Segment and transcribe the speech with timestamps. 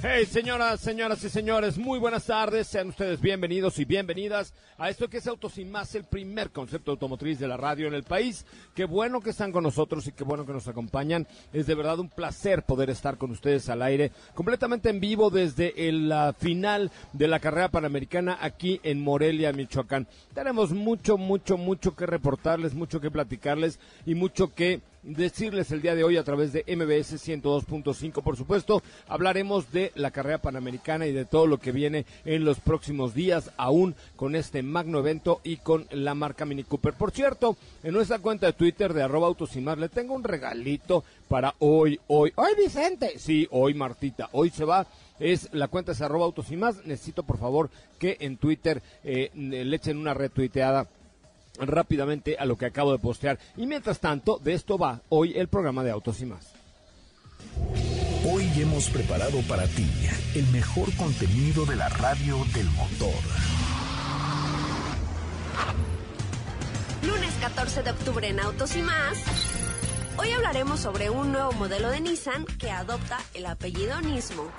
[0.00, 2.68] Hey, señoras, señoras y señores, muy buenas tardes.
[2.68, 7.40] Sean ustedes bienvenidos y bienvenidas a esto que es Autos Más, el primer concepto automotriz
[7.40, 8.46] de la radio en el país.
[8.76, 11.26] Qué bueno que están con nosotros y qué bueno que nos acompañan.
[11.52, 15.74] Es de verdad un placer poder estar con ustedes al aire, completamente en vivo desde
[15.90, 20.06] la final de la carrera panamericana aquí en Morelia, Michoacán.
[20.32, 25.94] Tenemos mucho, mucho, mucho que reportarles, mucho que platicarles y mucho que decirles el día
[25.94, 28.22] de hoy a través de MBS 102.5.
[28.22, 32.60] Por supuesto, hablaremos de la carrera panamericana y de todo lo que viene en los
[32.60, 36.94] próximos días, aún con este magno evento y con la marca Mini Cooper.
[36.94, 40.24] Por cierto, en nuestra cuenta de Twitter de arroba autos y más, le tengo un
[40.24, 42.32] regalito para hoy, hoy.
[42.36, 43.18] ¡Hoy, Vicente!
[43.18, 44.28] Sí, hoy, Martita.
[44.32, 44.86] Hoy se va
[45.20, 46.84] es la cuenta es arroba autos y más.
[46.86, 50.86] Necesito por favor que en Twitter eh, le echen una retuiteada
[51.58, 53.38] rápidamente a lo que acabo de postear.
[53.56, 56.52] Y mientras tanto, de esto va hoy el programa de Autos y más.
[58.30, 59.88] Hoy hemos preparado para ti
[60.34, 63.14] el mejor contenido de la radio del motor.
[67.06, 69.57] Lunes 14 de octubre en Autos y más.
[70.20, 74.50] Hoy hablaremos sobre un nuevo modelo de Nissan que adopta el apellido Nismo.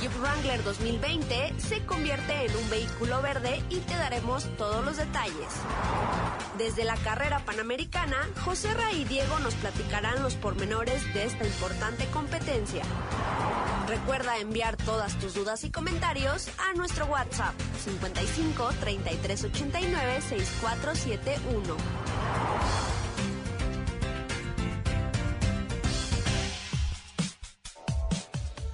[0.00, 5.48] Jeep Wrangler 2020 se convierte en un vehículo verde y te daremos todos los detalles.
[6.58, 12.04] Desde la carrera panamericana, José Ra y Diego nos platicarán los pormenores de esta importante
[12.08, 12.82] competencia.
[13.88, 22.03] Recuerda enviar todas tus dudas y comentarios a nuestro WhatsApp 55 33 89 6471.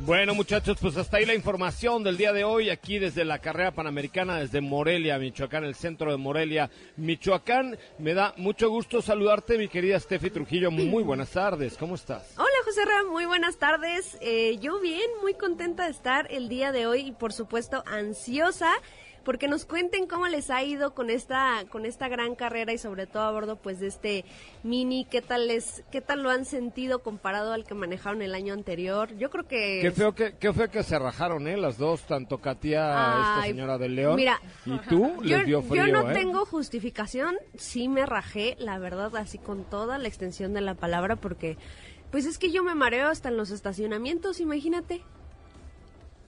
[0.03, 3.73] Bueno, muchachos, pues hasta ahí la información del día de hoy, aquí desde la carrera
[3.73, 7.79] panamericana, desde Morelia, Michoacán, el centro de Morelia, Michoacán.
[7.99, 10.71] Me da mucho gusto saludarte, mi querida Steffi Trujillo.
[10.71, 12.33] Muy buenas tardes, ¿cómo estás?
[12.39, 14.17] Hola, José Ram, muy buenas tardes.
[14.23, 18.73] Eh, yo bien, muy contenta de estar el día de hoy y, por supuesto, ansiosa
[19.31, 23.07] porque nos cuenten cómo les ha ido con esta con esta gran carrera y sobre
[23.07, 24.25] todo a bordo pues de este
[24.65, 28.55] Mini, qué tal les qué tal lo han sentido comparado al que manejaron el año
[28.55, 29.17] anterior.
[29.19, 32.39] Yo creo que Qué feo que qué feo que se rajaron, eh, las dos, tanto
[32.39, 36.13] Katia, esta señora del León, mira, y tú yo, les dio frío, yo no ¿eh?
[36.13, 41.15] tengo justificación, sí me rajé, la verdad, así con toda la extensión de la palabra
[41.15, 41.57] porque
[42.11, 45.05] pues es que yo me mareo hasta en los estacionamientos, imagínate.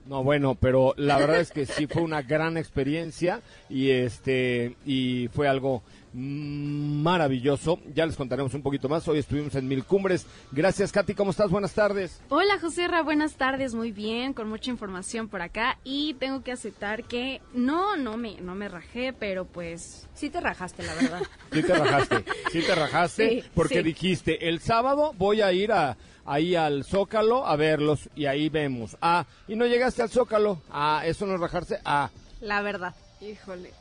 [0.06, 5.28] No, bueno, pero la verdad es que sí fue una gran experiencia y este y
[5.32, 5.82] fue algo
[6.14, 7.78] maravilloso.
[7.94, 9.06] Ya les contaremos un poquito más.
[9.08, 10.26] Hoy estuvimos en Mil Cumbres.
[10.50, 11.14] Gracias, Katy.
[11.14, 11.50] ¿Cómo estás?
[11.50, 12.20] Buenas tardes.
[12.28, 13.02] Hola, José Ra.
[13.02, 13.74] Buenas tardes.
[13.74, 18.40] Muy bien, con mucha información por acá y tengo que aceptar que no, no me,
[18.40, 21.22] no me rajé, pero pues Sí te rajaste, la verdad.
[21.52, 23.82] Sí te rajaste, sí te rajaste Sí, porque sí.
[23.82, 28.96] dijiste, el sábado voy a ir a ahí al Zócalo a verlos y ahí vemos.
[29.02, 30.62] Ah, y no llegaste al Zócalo.
[30.70, 31.80] Ah, eso no es rajarse.
[31.84, 32.10] Ah,
[32.40, 32.94] La verdad.
[33.20, 33.72] híjole.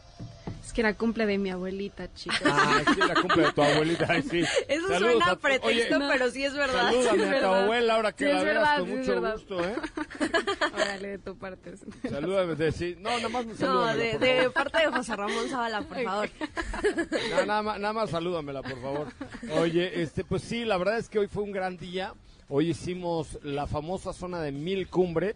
[0.72, 2.40] Es que era cumple de mi abuelita, chicos.
[2.46, 4.06] ah, sí, la cumple de tu abuelita.
[4.08, 4.40] Ay, sí.
[4.70, 6.94] Eso Saludos suena a pretexto, Oye, pero sí es verdad.
[6.94, 7.64] Salúdame es a tu verdad.
[7.64, 9.34] abuela ahora que Sí, la veas verdad, con sí, mucho verdad.
[9.34, 9.76] gusto, ¿eh?
[10.74, 11.74] Órale, de tu parte.
[12.10, 12.96] Salúdame, de, sí.
[13.02, 14.54] No, nada más No, salúdamela, de, por de favor.
[14.54, 16.30] parte de José Ramón Zavala, por favor.
[17.32, 19.08] No, nada, más, nada más salúdamela, por favor.
[19.60, 22.14] Oye, este, pues sí, la verdad es que hoy fue un gran día.
[22.48, 25.36] Hoy hicimos la famosa zona de Mil Cumbres,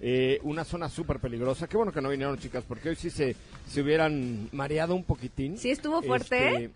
[0.00, 1.68] eh, una zona súper peligrosa.
[1.68, 3.36] Qué bueno que no vinieron, chicas, porque hoy sí se,
[3.68, 5.58] se hubieran mareado un poquitín.
[5.58, 6.70] Sí estuvo fuerte, Este, ¿eh?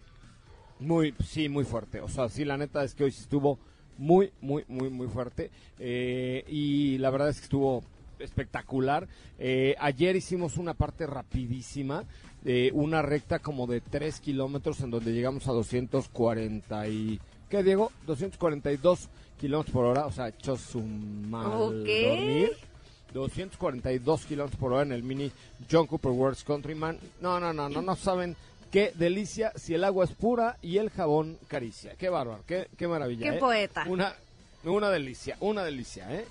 [0.80, 2.00] Muy, sí, muy fuerte.
[2.00, 3.58] O sea, sí, la neta es que hoy sí estuvo
[3.98, 5.50] muy, muy, muy, muy fuerte.
[5.78, 7.82] Eh, y la verdad es que estuvo
[8.18, 9.08] espectacular.
[9.38, 12.04] Eh, ayer hicimos una parte rapidísima,
[12.44, 17.20] eh, una recta como de 3 kilómetros en donde llegamos a 240 y...
[17.48, 17.90] ¿Qué, Diego?
[18.06, 19.08] 242
[19.40, 22.50] kilómetros por hora, o sea, echó su mal dormir.
[23.12, 25.32] 242 kilómetros por hora en el mini
[25.70, 26.98] John Cooper World's Countryman.
[27.20, 28.36] No, no, no, no, no saben
[28.70, 31.94] qué delicia si el agua es pura y el jabón caricia.
[31.96, 33.30] Qué bárbaro, qué, qué maravilla.
[33.30, 33.40] Qué ¿eh?
[33.40, 33.84] poeta.
[33.88, 34.14] Una,
[34.64, 36.26] una delicia, una delicia, ¿eh?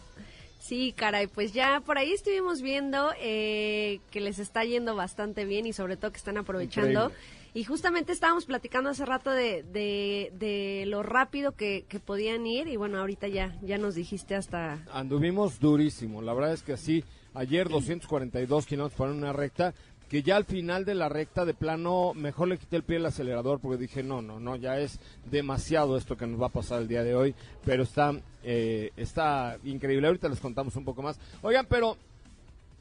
[0.59, 5.65] Sí, caray, pues ya por ahí estuvimos viendo eh, que les está yendo bastante bien
[5.65, 7.05] y sobre todo que están aprovechando.
[7.05, 7.36] Increíble.
[7.57, 12.67] Y justamente estábamos platicando hace rato de, de, de lo rápido que, que podían ir
[12.67, 14.85] y bueno, ahorita ya, ya nos dijiste hasta...
[14.93, 19.73] Anduvimos durísimo, la verdad es que sí, ayer 242 kilómetros por una recta,
[20.07, 23.07] que ya al final de la recta de plano mejor le quité el pie al
[23.07, 26.83] acelerador porque dije no, no, no, ya es demasiado esto que nos va a pasar
[26.83, 27.33] el día de hoy,
[27.65, 28.13] pero está,
[28.43, 31.19] eh, está increíble, ahorita les contamos un poco más.
[31.41, 31.97] Oigan, pero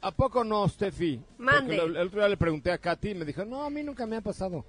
[0.01, 1.19] ¿a poco no, Steffi?
[1.37, 1.77] Mande.
[1.77, 4.05] Porque el otro día le pregunté a Katy y me dijo, no, a mí nunca
[4.05, 4.65] me ha pasado.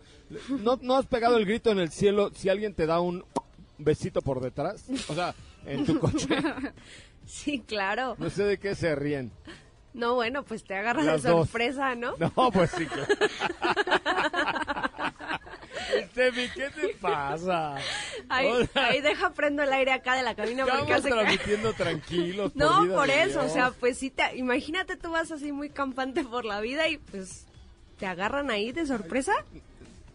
[0.49, 3.25] ¿No, ¿No has pegado el grito en el cielo si alguien te da un
[3.79, 4.85] besito por detrás?
[5.09, 5.35] O sea,
[5.67, 6.29] en tu coche.
[7.29, 8.17] Sí, claro.
[8.19, 9.31] No sé de qué se ríen.
[9.93, 11.47] No, bueno, pues te agarras Las de dos.
[11.47, 12.15] sorpresa, ¿no?
[12.17, 13.07] No, pues sí, claro.
[16.11, 17.77] Steffi, ¿qué te pasa?
[18.29, 21.09] Ahí, O sea, ahí deja prendo el aire acá de la cabina porque hace...
[21.09, 22.55] transmitiendo tranquilos.
[22.55, 26.25] No, por de eso, o sea, pues sí, te, imagínate tú vas así muy campante
[26.25, 27.47] por la vida y pues
[27.99, 29.33] te agarran ahí de sorpresa.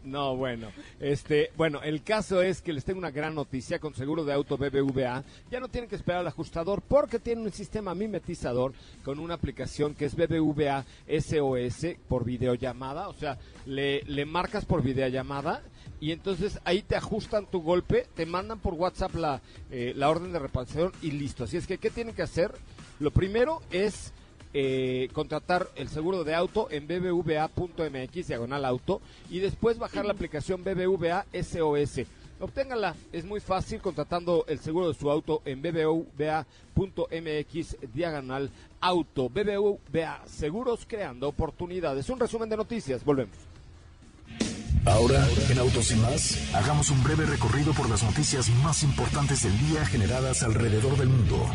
[0.03, 0.67] No, bueno,
[0.99, 4.57] este, bueno, el caso es que les tengo una gran noticia con seguro de auto
[4.57, 5.23] BBVA.
[5.49, 8.73] Ya no tienen que esperar al ajustador porque tienen un sistema mimetizador
[9.05, 13.07] con una aplicación que es BBVA SOS por videollamada.
[13.07, 15.63] O sea, le, le marcas por videollamada
[16.01, 19.41] y entonces ahí te ajustan tu golpe, te mandan por WhatsApp la,
[19.71, 21.45] eh, la orden de reparación y listo.
[21.45, 22.51] Así es que, ¿qué tienen que hacer?
[22.99, 24.11] Lo primero es
[24.53, 30.63] eh, contratar el seguro de auto en bbva.mx diagonal auto y después bajar la aplicación
[30.63, 32.01] BBVA SOS.
[32.39, 36.45] Obténgala, es muy fácil contratando el seguro de su auto en bbva.mx
[37.93, 38.49] diagonal
[38.81, 39.29] auto.
[39.29, 42.09] BBVA, seguros creando oportunidades.
[42.09, 43.37] Un resumen de noticias, volvemos.
[44.85, 49.57] Ahora, en Autos y más, hagamos un breve recorrido por las noticias más importantes del
[49.59, 51.49] día generadas alrededor del mundo.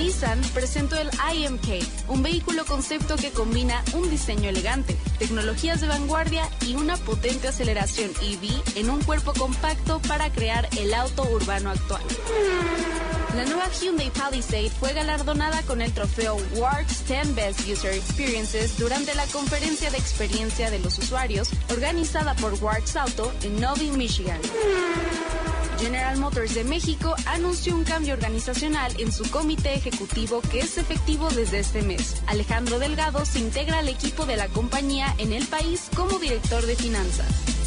[0.00, 6.48] Nissan presentó el IMK, un vehículo concepto que combina un diseño elegante, tecnologías de vanguardia
[6.66, 12.00] y una potente aceleración EV en un cuerpo compacto para crear el auto urbano actual.
[13.36, 19.14] La nueva Hyundai Palisade fue galardonada con el trofeo Works 10 Best User Experiences durante
[19.14, 24.40] la conferencia de experiencia de los usuarios organizada por Works Auto en Novi, Michigan.
[25.78, 31.30] General Motors de México anunció un cambio organizacional en su comité ejecutivo que es efectivo
[31.30, 32.22] desde este mes.
[32.26, 36.74] Alejandro Delgado se integra al equipo de la compañía en el país como director de
[36.74, 37.59] finanzas.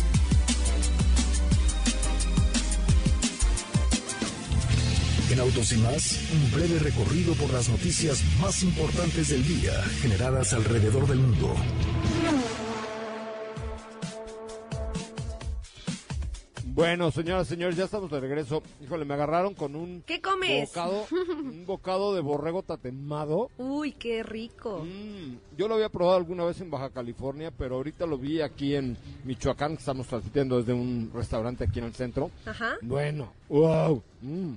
[5.33, 10.53] En Autos y más, un breve recorrido por las noticias más importantes del día generadas
[10.53, 11.55] alrededor del mundo.
[16.75, 18.61] Bueno, señoras, señores, ya estamos de regreso.
[18.83, 20.69] Híjole, me agarraron con un ¿Qué comes?
[20.69, 23.49] bocado, un bocado de borrego tatemado.
[23.57, 24.83] Uy, qué rico.
[24.85, 28.75] Mm, yo lo había probado alguna vez en Baja California, pero ahorita lo vi aquí
[28.75, 32.29] en Michoacán, que estamos transmitiendo desde un restaurante aquí en el centro.
[32.45, 34.03] Ajá, Bueno, wow.
[34.21, 34.53] mm.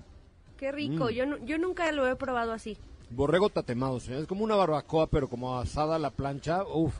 [0.56, 1.06] Qué rico.
[1.06, 1.10] Mm.
[1.10, 2.76] Yo, nu- yo nunca lo he probado así.
[3.10, 4.22] Borrego tatemado, señores.
[4.22, 6.64] Es como una barbacoa, pero como asada a la plancha.
[6.64, 6.94] Uf.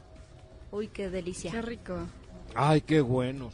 [0.70, 1.50] Uy, qué delicia.
[1.50, 1.96] Qué rico.
[2.54, 3.50] Ay, qué bueno.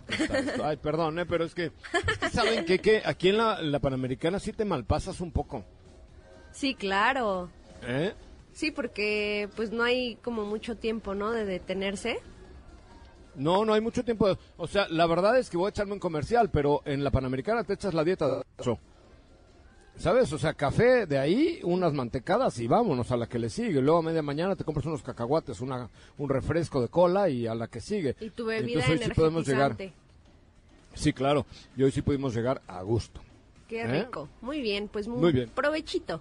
[0.62, 1.66] Ay, perdón, eh, pero es que,
[2.10, 5.64] es que saben que, que aquí en la, la Panamericana sí te malpasas un poco.
[6.52, 7.48] Sí, claro.
[7.82, 8.12] ¿Eh?
[8.52, 11.30] Sí, porque pues no hay como mucho tiempo, ¿no?
[11.32, 12.18] De detenerse.
[13.34, 14.36] No, no hay mucho tiempo.
[14.58, 17.64] O sea, la verdad es que voy a echarme un comercial, pero en la Panamericana
[17.64, 18.28] te echas la dieta.
[18.28, 18.78] de eso.
[19.96, 20.32] ¿Sabes?
[20.32, 23.80] O sea, café de ahí, unas mantecadas y vámonos a la que le sigue.
[23.80, 27.54] Luego a media mañana te compras unos cacahuates, una, un refresco de cola y a
[27.54, 28.16] la que sigue.
[28.20, 29.76] Y tu bebida Entonces, hoy sí podemos llegar.
[30.94, 31.46] Sí, claro.
[31.76, 33.20] Y hoy sí pudimos llegar a gusto.
[33.68, 34.02] Qué ¿Eh?
[34.04, 34.28] rico.
[34.40, 35.50] Muy bien, pues muy, Muy bien.
[35.54, 36.20] provechito.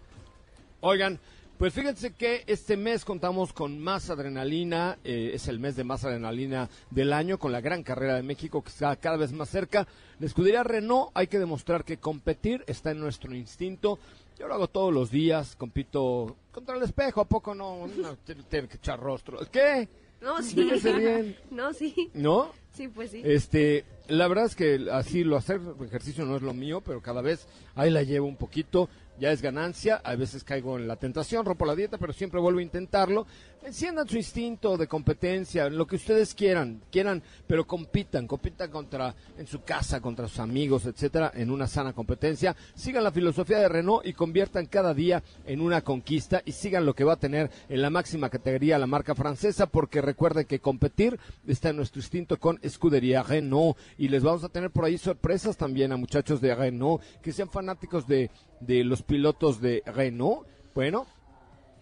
[0.82, 1.20] Oigan,
[1.62, 6.04] pues fíjense que este mes contamos con más adrenalina, eh, es el mes de más
[6.04, 9.86] adrenalina del año, con la gran carrera de México que está cada vez más cerca.
[10.20, 14.00] La escudería Renault hay que demostrar que competir está en nuestro instinto.
[14.40, 17.86] Yo lo hago todos los días, compito contra el espejo, ¿a poco no?
[17.86, 18.16] no
[18.50, 19.38] tiene que echar rostro.
[19.52, 19.88] ¿Qué?
[20.20, 20.56] No, sí.
[20.84, 21.38] Bien.
[21.52, 22.10] No, sí.
[22.16, 22.54] ¿No?
[22.74, 23.22] Sí, pues sí.
[23.24, 27.22] Este, la verdad es que así lo hacer ejercicio no es lo mío, pero cada
[27.22, 28.90] vez ahí la llevo un poquito.
[29.22, 32.58] Ya es ganancia, a veces caigo en la tentación, rompo la dieta, pero siempre vuelvo
[32.58, 33.28] a intentarlo.
[33.64, 39.46] Enciendan su instinto de competencia, lo que ustedes quieran, quieran, pero compitan, compitan contra en
[39.46, 42.56] su casa, contra sus amigos, etcétera, en una sana competencia.
[42.74, 46.96] Sigan la filosofía de Renault y conviertan cada día en una conquista y sigan lo
[46.96, 51.20] que va a tener en la máxima categoría la marca francesa, porque recuerden que competir
[51.46, 55.56] está en nuestro instinto con Escudería Renault y les vamos a tener por ahí sorpresas
[55.56, 60.48] también a muchachos de Renault que sean fanáticos de, de los pilotos de Renault.
[60.74, 61.06] Bueno,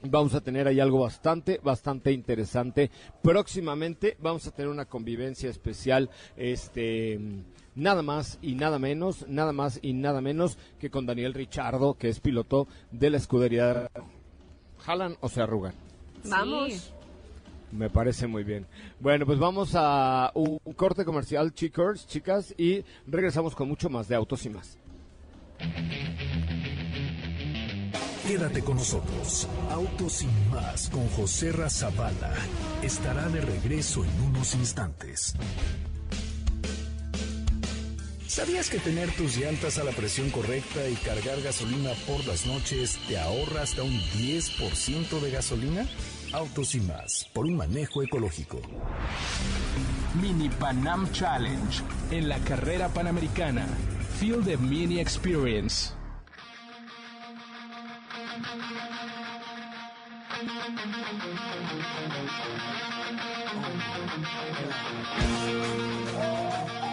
[0.02, 2.90] Vamos a tener ahí algo bastante, bastante interesante.
[3.22, 7.20] Próximamente vamos a tener una convivencia especial, este,
[7.76, 12.10] nada más y nada menos, nada más y nada menos que con Daniel Richardo, que
[12.10, 13.90] es piloto de la escudería.
[14.80, 15.74] ¿Jalan o se arrugan?
[16.24, 16.94] Vamos.
[17.72, 18.66] Me parece muy bien.
[19.00, 24.08] Bueno, pues vamos a un un corte comercial, chicos, chicas, y regresamos con mucho más
[24.08, 24.78] de autos y más.
[28.30, 29.48] Quédate con nosotros.
[29.72, 32.32] Autos sin más con José Razabala.
[32.84, 35.34] Estará de regreso en unos instantes.
[38.28, 43.00] ¿Sabías que tener tus llantas a la presión correcta y cargar gasolina por las noches
[43.08, 45.88] te ahorra hasta un 10% de gasolina?
[46.32, 48.62] Autos y más, por un manejo ecológico.
[50.22, 51.82] Mini Panam Challenge
[52.12, 53.66] en la carrera panamericana.
[54.20, 55.99] Feel the Mini Experience.
[60.42, 60.70] Thank
[66.84, 66.89] you.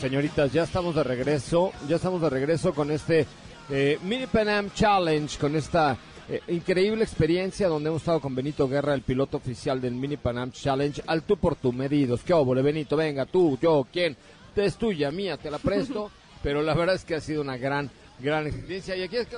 [0.00, 3.26] Señoritas, ya estamos de regreso, ya estamos de regreso con este
[3.70, 5.96] eh, Mini Pan Am Challenge, con esta
[6.28, 10.36] eh, increíble experiencia donde hemos estado con Benito Guerra, el piloto oficial del Mini Pan
[10.38, 12.20] Am Challenge, al tú por tu medidos.
[12.22, 12.96] ¿Qué óvole, Benito?
[12.96, 14.16] Venga, tú, yo, ¿quién?
[14.54, 16.10] Es tuya, mía, te la presto,
[16.42, 18.96] pero la verdad es que ha sido una gran, gran experiencia.
[18.96, 19.28] Y aquí, es-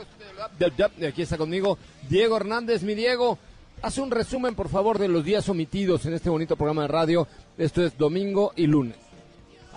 [0.99, 3.39] y aquí está conmigo Diego Hernández, mi Diego.
[3.81, 7.29] Haz un resumen, por favor, de los días omitidos en este bonito programa de radio.
[7.57, 8.97] Esto es domingo y lunes.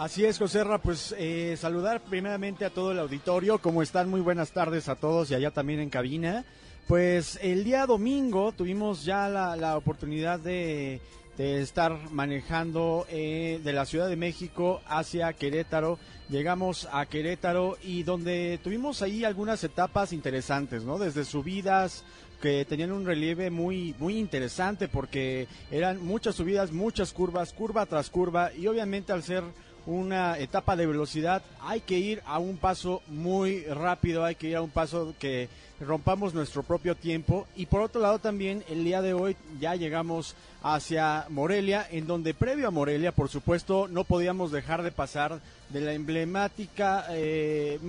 [0.01, 4.10] Así es, Joserra, pues eh, saludar primeramente a todo el auditorio, ¿cómo están?
[4.10, 6.43] Muy buenas tardes a todos y allá también en cabina.
[6.88, 11.01] Pues el día domingo tuvimos ya la, la oportunidad de,
[11.38, 16.00] de estar manejando eh, de la Ciudad de México hacia Querétaro.
[16.29, 20.98] Llegamos a Querétaro y donde tuvimos ahí algunas etapas interesantes, ¿no?
[20.98, 22.03] Desde subidas,
[22.41, 28.10] que tenían un relieve muy muy interesante porque eran muchas subidas, muchas curvas, curva tras
[28.10, 29.43] curva y obviamente al ser
[29.85, 34.55] una etapa de velocidad hay que ir a un paso muy rápido, hay que ir
[34.55, 37.47] a un paso que rompamos nuestro propio tiempo.
[37.55, 42.34] Y por otro lado también el día de hoy ya llegamos hacia Morelia en donde
[42.34, 45.39] previo a Morelia por supuesto no podíamos dejar de pasar
[45.70, 47.80] de la emblemática eh,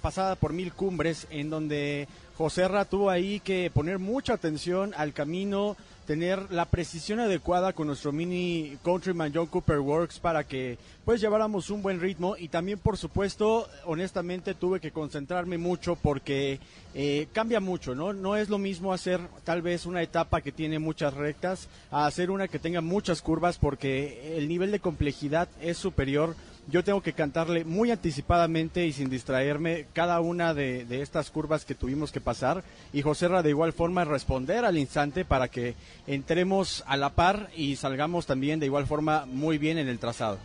[0.00, 5.74] pasada por mil cumbres en donde Joserra tuvo ahí que poner mucha atención al camino,
[6.06, 11.70] tener la precisión adecuada con nuestro mini Countryman John Cooper Works para que pues lleváramos
[11.70, 16.60] un buen ritmo y también por supuesto honestamente tuve que concentrarme mucho porque
[16.94, 18.12] eh, cambia mucho, ¿no?
[18.12, 22.30] No es lo mismo hacer tal vez una etapa que tiene muchas rectas a hacer
[22.30, 26.34] una que tenga muchas curvas porque el nivel de complejidad es superior
[26.68, 31.64] yo tengo que cantarle muy anticipadamente y sin distraerme cada una de, de estas curvas
[31.64, 35.74] que tuvimos que pasar y Joserra de igual forma responder al instante para que
[36.06, 40.38] entremos a la par y salgamos también de igual forma muy bien en el trazado.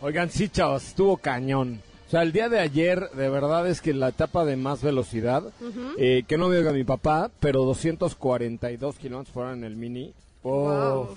[0.00, 1.80] Oigan, sí, chavos, estuvo cañón.
[2.06, 5.42] O sea, el día de ayer, de verdad es que la etapa de más velocidad,
[5.98, 10.14] eh, que no me oiga mi papá, pero 242 kilómetros fueron en el mini.
[10.46, 11.16] Wow.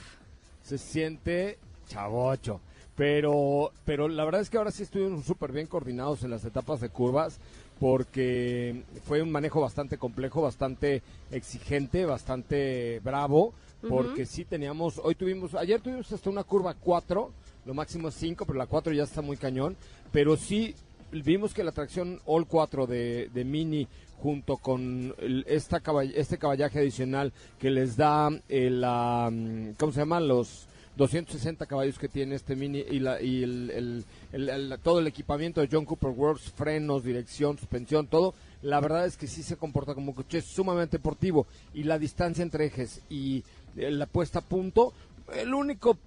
[0.63, 2.61] Se siente chavocho.
[2.95, 6.81] Pero, pero la verdad es que ahora sí estuvimos súper bien coordinados en las etapas
[6.81, 7.39] de curvas,
[7.79, 13.53] porque fue un manejo bastante complejo, bastante exigente, bastante bravo,
[13.87, 17.31] porque sí teníamos, hoy tuvimos, ayer tuvimos hasta una curva 4,
[17.65, 19.77] lo máximo es 5, pero la 4 ya está muy cañón.
[20.11, 20.75] Pero sí,
[21.11, 23.87] vimos que la atracción All 4 de, de Mini
[24.21, 25.15] junto con
[25.47, 30.19] esta caball- este caballaje adicional que les da el, ah, mm, ¿cómo se llama?
[30.19, 34.99] Los 260 caballos que tiene este Mini y, la, y el, el- el- el- todo
[34.99, 38.33] el equipamiento de John Cooper Works, frenos, dirección, suspensión, todo.
[38.61, 42.41] La verdad es que sí se comporta como un coche sumamente deportivo y la distancia
[42.43, 43.43] entre ejes y
[43.77, 44.91] eh, la puesta a punto,
[45.33, 45.97] el único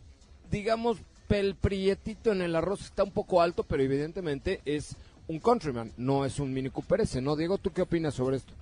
[0.50, 0.98] digamos,
[1.40, 4.96] el prietito en el arroz está un poco alto, pero evidentemente es
[5.28, 7.36] un Countryman, no es un Mini Cooper S, ¿no?
[7.36, 8.52] Diego, ¿tú qué opinas sobre esto?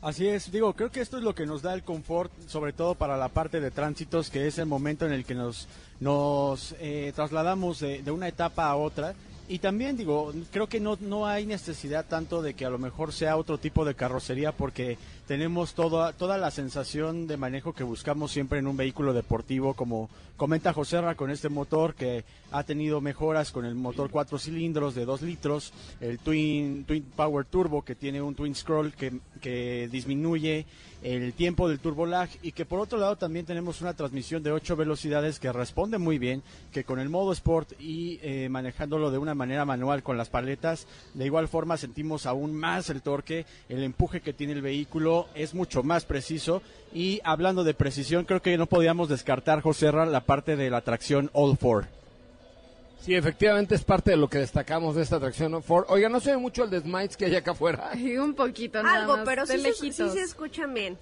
[0.00, 2.94] Así es, digo, creo que esto es lo que nos da el confort, sobre todo
[2.94, 5.66] para la parte de tránsitos, que es el momento en el que nos,
[5.98, 9.14] nos eh, trasladamos de, de una etapa a otra.
[9.48, 13.12] Y también digo, creo que no, no hay necesidad tanto de que a lo mejor
[13.12, 14.98] sea otro tipo de carrocería porque
[15.28, 20.08] tenemos toda, toda la sensación de manejo que buscamos siempre en un vehículo deportivo, como
[20.38, 25.04] comenta Joserra con este motor que ha tenido mejoras con el motor cuatro cilindros de
[25.04, 30.64] 2 litros, el Twin, Twin Power Turbo que tiene un Twin Scroll que, que disminuye
[31.02, 34.50] el tiempo del turbo lag y que por otro lado también tenemos una transmisión de
[34.50, 36.42] 8 velocidades que responde muy bien,
[36.72, 40.86] que con el modo Sport y eh, manejándolo de una manera manual con las paletas,
[41.14, 45.54] de igual forma sentimos aún más el torque, el empuje que tiene el vehículo es
[45.54, 50.20] mucho más preciso y hablando de precisión creo que no podíamos descartar, José Ra, la
[50.24, 51.86] parte de la tracción All Four.
[53.00, 55.62] Sí, efectivamente es parte de lo que destacamos de esta atracción ¿no?
[55.62, 55.86] Ford.
[55.88, 57.92] Oiga, no se ve mucho el de Smites que hay acá afuera.
[57.96, 60.12] Y un poquito nada Algo, más, pero sí se, sí lejitos.
[60.12, 60.98] se escuchan bien.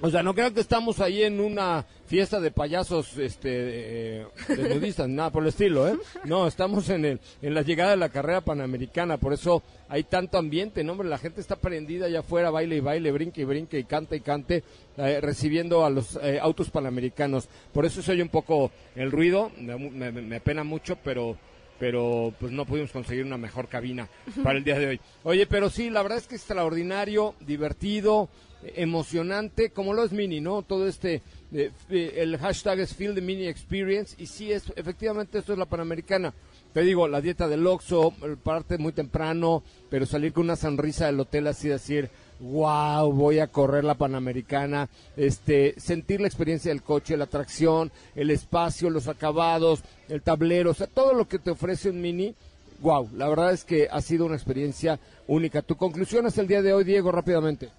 [0.00, 5.08] O sea, no creo que estamos ahí en una fiesta de payasos este, de nudistas,
[5.08, 5.98] nada por el estilo, ¿eh?
[6.24, 10.38] No, estamos en, el, en la llegada de la carrera panamericana, por eso hay tanto
[10.38, 10.92] ambiente, ¿no?
[10.92, 14.16] Hombre, la gente está prendida allá afuera, baile y baile, brinque y brinque y canta
[14.16, 14.62] y cante,
[14.96, 17.48] eh, recibiendo a los eh, autos panamericanos.
[17.72, 21.36] Por eso se oye un poco el ruido, me, me, me apena mucho, pero
[21.78, 24.08] pero pues no pudimos conseguir una mejor cabina
[24.42, 25.00] para el día de hoy.
[25.24, 28.28] Oye, pero sí, la verdad es que extraordinario, divertido,
[28.62, 30.62] emocionante, como lo es Mini, ¿no?
[30.62, 35.38] Todo este, eh, eh, el hashtag es Feel the Mini Experience y sí, es, efectivamente
[35.38, 36.32] esto es la Panamericana.
[36.72, 41.20] Te digo, la dieta del Oxxo, parte muy temprano, pero salir con una sonrisa del
[41.20, 47.16] hotel así decir, wow, voy a correr la Panamericana, este, sentir la experiencia del coche,
[47.16, 51.88] la atracción, el espacio, los acabados, el tablero, o sea, todo lo que te ofrece
[51.88, 52.34] un Mini,
[52.80, 55.62] wow, la verdad es que ha sido una experiencia única.
[55.62, 57.70] ¿Tu conclusión es el día de hoy, Diego, rápidamente?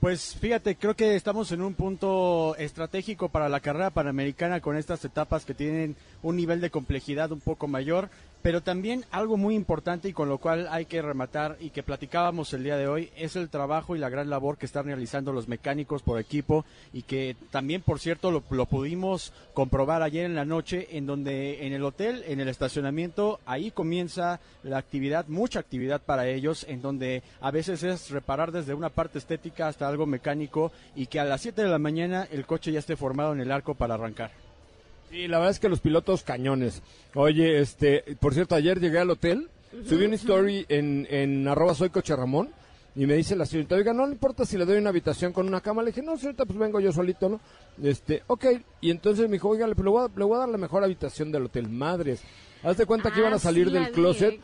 [0.00, 5.04] Pues fíjate, creo que estamos en un punto estratégico para la carrera panamericana con estas
[5.04, 8.08] etapas que tienen un nivel de complejidad un poco mayor,
[8.42, 12.52] pero también algo muy importante y con lo cual hay que rematar y que platicábamos
[12.52, 15.48] el día de hoy es el trabajo y la gran labor que están realizando los
[15.48, 20.96] mecánicos por equipo y que también, por cierto, lo, pudimos comprobar ayer en la noche
[20.96, 26.28] en donde en el hotel, en el estacionamiento, ahí comienza la actividad, mucha actividad para
[26.28, 31.06] ellos, en donde a veces es reparar desde una parte estética hasta algo mecánico y
[31.06, 33.74] que a las 7 de la mañana el coche ya esté formado en el arco
[33.74, 34.47] para arrancar.
[35.10, 36.82] Sí, la verdad es que los pilotos cañones.
[37.14, 39.48] Oye, este, por cierto, ayer llegué al hotel,
[39.88, 42.50] subí una story en, en arroba soy coche Ramón
[42.94, 45.46] y me dice la señorita, oiga, no le importa si le doy una habitación con
[45.46, 45.82] una cama.
[45.82, 47.40] Le dije, no, señorita, pues vengo yo solito, ¿no?
[47.82, 48.46] Este, ok.
[48.80, 50.82] Y entonces me dijo, oiga, le, le voy, a, le voy a dar la mejor
[50.82, 51.68] habitación del hotel.
[51.68, 52.22] Madres.
[52.64, 54.40] Haz de cuenta que Ah, iban a salir sí la del closet.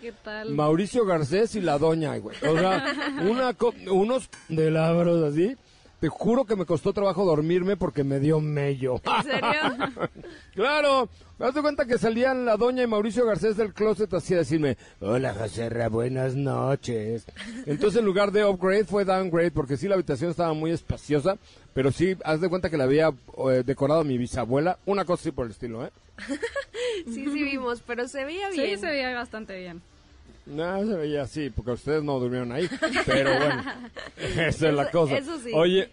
[0.55, 2.37] Mauricio Garcés y la doña, güey.
[2.49, 2.85] O sea,
[3.29, 5.57] una co- unos de labros así.
[6.05, 8.97] Te juro que me costó trabajo dormirme porque me dio mello.
[9.07, 10.11] ¿En serio?
[10.55, 14.39] Claro, me das cuenta que salían la doña y Mauricio Garcés del closet así a
[14.39, 17.25] decirme, hola Joserra, buenas noches.
[17.65, 21.39] Entonces en lugar de upgrade fue downgrade porque sí la habitación estaba muy espaciosa,
[21.73, 25.31] pero sí, haz de cuenta que la había eh, decorado mi bisabuela, una cosa así
[25.33, 25.91] por el estilo, ¿eh?
[27.07, 28.79] Sí, sí vimos, pero se veía Sí, bien.
[28.79, 29.81] se veía bastante bien.
[30.47, 32.69] No, se veía así, porque ustedes no durmieron ahí,
[33.07, 33.63] pero bueno,
[34.19, 35.17] esa es la cosa.
[35.17, 35.51] eso sí.
[35.55, 35.89] Oye,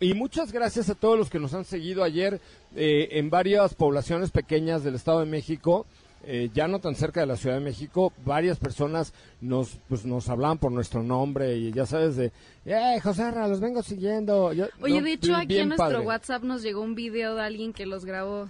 [0.00, 2.38] y muchas gracias a todos los que nos han seguido ayer
[2.74, 5.86] eh, en varias poblaciones pequeñas del Estado de México,
[6.26, 10.28] eh, ya no tan cerca de la Ciudad de México, varias personas nos pues nos
[10.28, 12.32] hablaban por nuestro nombre y ya sabes de,
[12.66, 14.52] eh, José Ra, los vengo siguiendo.
[14.52, 16.06] Yo- Oye, no, de hecho, aquí en nuestro padre.
[16.06, 18.48] WhatsApp nos llegó un video de alguien que los grabó.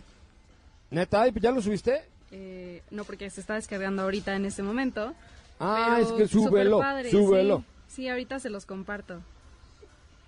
[0.91, 2.03] Neta, ¿y ¿ya lo subiste?
[2.33, 5.15] Eh, no, porque se está descargando ahorita en este momento.
[5.59, 7.65] Ah, es que súbelo, superpadre, súbelo.
[7.89, 9.21] Sí, sí, ahorita se los comparto.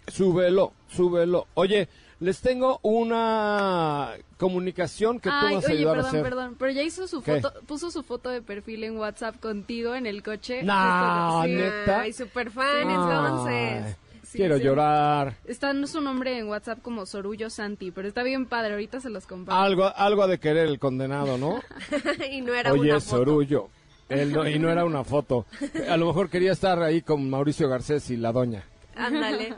[0.06, 1.46] Súbelo, súbelo.
[1.54, 1.88] Oye,
[2.20, 6.22] les tengo una comunicación que tú Ay, vas a oye, ayudar a perdón, hacer.
[6.22, 7.40] perdón, pero ya hizo su ¿Qué?
[7.40, 10.62] foto, puso su foto de perfil en WhatsApp contigo en el coche.
[10.62, 11.50] No, sí.
[11.54, 12.00] neta.
[12.00, 13.96] Ay, super fan, entonces.
[14.24, 14.64] Sí, Quiero sí.
[14.64, 15.36] llorar.
[15.46, 19.26] Está su nombre en WhatsApp como Sorullo Santi, pero está bien padre, ahorita se los
[19.26, 19.58] comparto.
[19.58, 21.60] Algo, algo ha de querer el condenado, ¿no?
[22.30, 23.16] y no era Oye, una foto.
[23.18, 23.68] Sorullo.
[24.08, 25.46] Él no- y no era una foto.
[25.88, 28.64] A lo mejor quería estar ahí con Mauricio Garcés y la doña.
[28.96, 29.54] Ándale.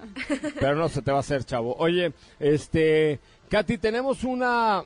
[0.59, 1.75] Pero no se te va a hacer, chavo.
[1.79, 4.85] Oye, este, Katy, tenemos una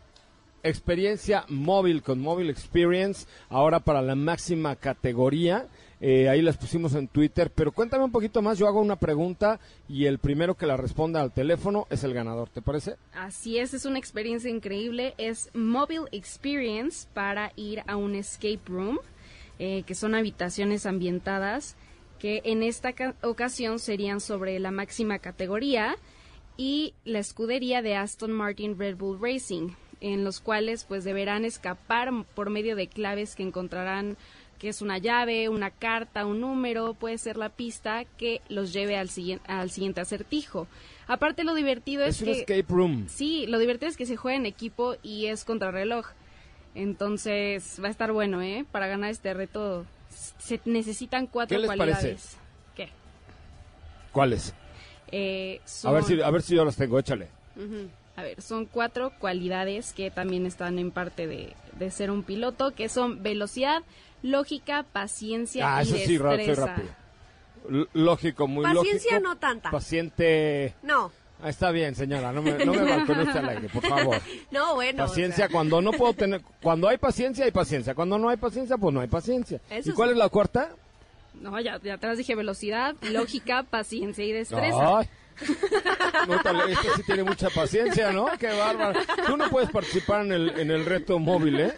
[0.62, 5.66] experiencia móvil con Mobile Experience, ahora para la máxima categoría.
[6.00, 8.59] Eh, ahí las pusimos en Twitter, pero cuéntame un poquito más.
[8.59, 12.48] Yo hago una pregunta y el primero que la responda al teléfono es el ganador,
[12.50, 12.96] ¿te parece?
[13.14, 15.14] Así es, es una experiencia increíble.
[15.18, 18.98] Es Mobile Experience para ir a un escape room,
[19.58, 21.76] eh, que son habitaciones ambientadas,
[22.18, 25.96] que en esta ca- ocasión serían sobre la máxima categoría
[26.56, 32.10] y la escudería de Aston Martin Red Bull Racing, en los cuales pues deberán escapar
[32.34, 34.16] por medio de claves que encontrarán
[34.58, 38.96] que es una llave, una carta, un número, puede ser la pista que los lleve
[38.96, 40.68] al, siguien- al siguiente acertijo.
[41.06, 43.06] Aparte lo divertido es, Es un que escape room.
[43.08, 46.06] Sí, lo divertido es que se juega en equipo y es contrarreloj.
[46.74, 48.64] Entonces va a estar bueno, ¿eh?
[48.70, 49.87] Para ganar este reto
[50.38, 52.02] se necesitan cuatro ¿Qué les cualidades.
[52.02, 52.37] parece?
[52.74, 52.88] ¿Qué?
[54.12, 54.54] ¿Cuáles?
[55.12, 57.28] Eh, A ver si, a ver si yo las tengo, échale.
[58.16, 62.72] A ver, son cuatro cualidades que también están en parte de, de ser un piloto,
[62.72, 63.82] que son velocidad,
[64.22, 66.88] lógica, paciencia Ah, y eso sí, soy rápido.
[67.68, 69.28] L- lógico, muy Paciencia lógico.
[69.28, 69.70] no tanta.
[69.70, 70.74] Paciente.
[70.82, 71.10] No.
[71.42, 74.16] Ah, está bien, señora, no me, no me balconee usted al aire, por favor.
[74.50, 75.04] No, bueno.
[75.04, 78.36] o Paciencia sea, cuando no puedo tener, cuando hay paciencia hay paciencia, cuando no hay
[78.38, 79.60] paciencia pues no hay paciencia.
[79.68, 80.12] Eso ¿Y cuál sí.
[80.12, 80.70] es la cuarta?
[81.40, 84.98] No, ya, ya atrás dije velocidad, lógica, paciencia y destreza.
[84.98, 85.08] Ay.
[86.28, 88.26] No, tal- este sí tiene mucha paciencia, ¿no?
[88.38, 89.00] Qué bárbaro.
[89.26, 91.74] Tú no puedes participar en el, en el reto móvil, ¿eh?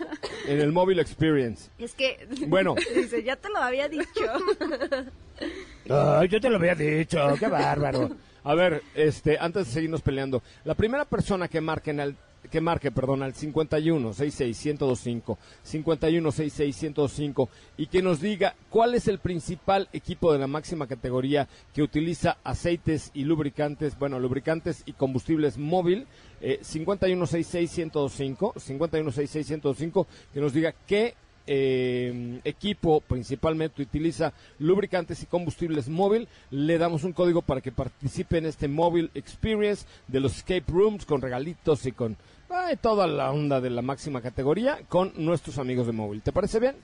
[0.47, 1.71] En el móvil experience.
[1.79, 2.29] Es que.
[2.49, 2.75] Bueno.
[2.95, 4.05] Dice, ya te lo había dicho.
[5.89, 8.11] Ay, yo te lo había dicho, qué bárbaro.
[8.47, 12.17] A ver, este, antes de seguirnos peleando, la primera persona que marque en el
[12.49, 18.95] que marque, perdón, al 51 66 1025, 51 66 1025 y que nos diga cuál
[18.95, 24.85] es el principal equipo de la máxima categoría que utiliza aceites y lubricantes, bueno, lubricantes
[24.87, 26.07] y combustibles móvil,
[26.41, 34.33] eh, 51 66 1025, 51 66 1025, que nos diga qué eh, equipo principalmente utiliza
[34.59, 39.87] lubricantes y combustibles móvil, le damos un código para que participe en este Mobile Experience
[40.09, 42.17] de los escape rooms con regalitos y con
[42.49, 46.23] ay, toda la onda de la máxima categoría con nuestros amigos de móvil.
[46.23, 46.77] ¿Te parece bien?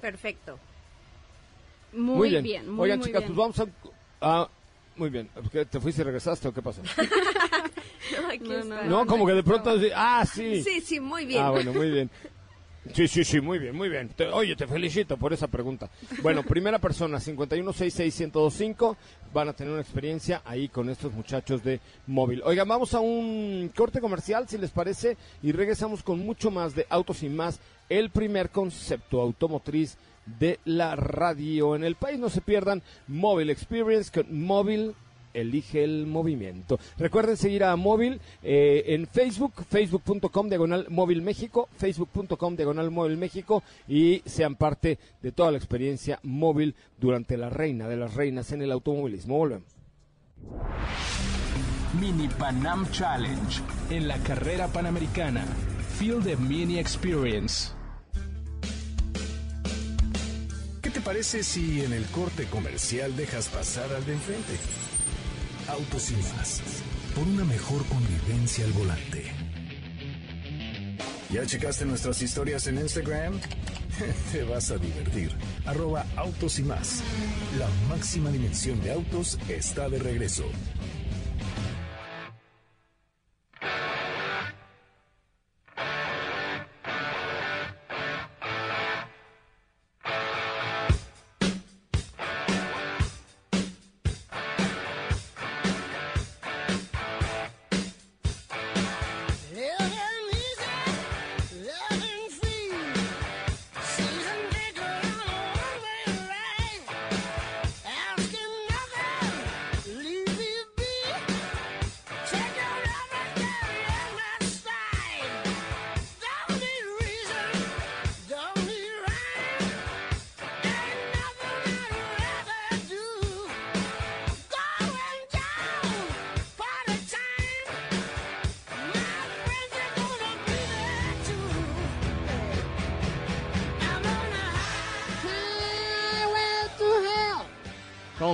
[0.00, 0.58] Perfecto.
[1.92, 2.70] Muy, bien.
[2.70, 3.34] muy, Oigan, muy chicas, bien.
[3.34, 3.60] pues vamos
[4.20, 4.42] a...
[4.42, 4.48] a-
[4.96, 5.28] muy bien.
[5.50, 6.82] ¿Qué, ¿Te fuiste y regresaste o qué pasó?
[8.20, 8.50] No, aquí
[8.88, 9.72] No, como que de pronto...
[9.94, 10.62] Ah, sí.
[10.62, 11.42] Sí, sí, muy bien.
[11.42, 12.10] Ah, bueno, muy bien.
[12.94, 14.08] Sí, sí, sí, muy bien, muy bien.
[14.08, 15.90] Te- oye, te felicito por esa pregunta.
[16.22, 18.96] Bueno, primera persona, 5166125,
[19.34, 22.40] van a tener una experiencia ahí con estos muchachos de móvil.
[22.44, 26.86] Oigan, vamos a un corte comercial, si les parece, y regresamos con mucho más de
[26.88, 29.96] Autos y Más, el primer concepto automotriz
[30.38, 32.18] de la radio en el país.
[32.18, 34.94] No se pierdan Mobile Experience con Móvil
[35.34, 36.78] Elige el movimiento.
[36.98, 43.62] Recuerden seguir a Móvil eh, en Facebook, facebook.com diagonal móvil México, facebook.com diagonal móvil México
[43.88, 48.62] y sean parte de toda la experiencia móvil durante la reina de las reinas en
[48.62, 49.36] el automovilismo.
[49.36, 49.68] Volvemos.
[51.98, 55.44] Mini Panam Challenge en la carrera panamericana.
[55.98, 57.72] Feel the Mini Experience.
[60.80, 64.58] ¿Qué te parece si en el corte comercial dejas pasar al de enfrente?
[65.70, 66.62] Autos y más.
[67.14, 69.24] Por una mejor convivencia al volante.
[71.30, 73.38] ¿Ya checaste nuestras historias en Instagram?
[74.32, 75.30] Te vas a divertir.
[75.64, 77.04] Arroba autos y más.
[77.56, 80.44] La máxima dimensión de autos está de regreso.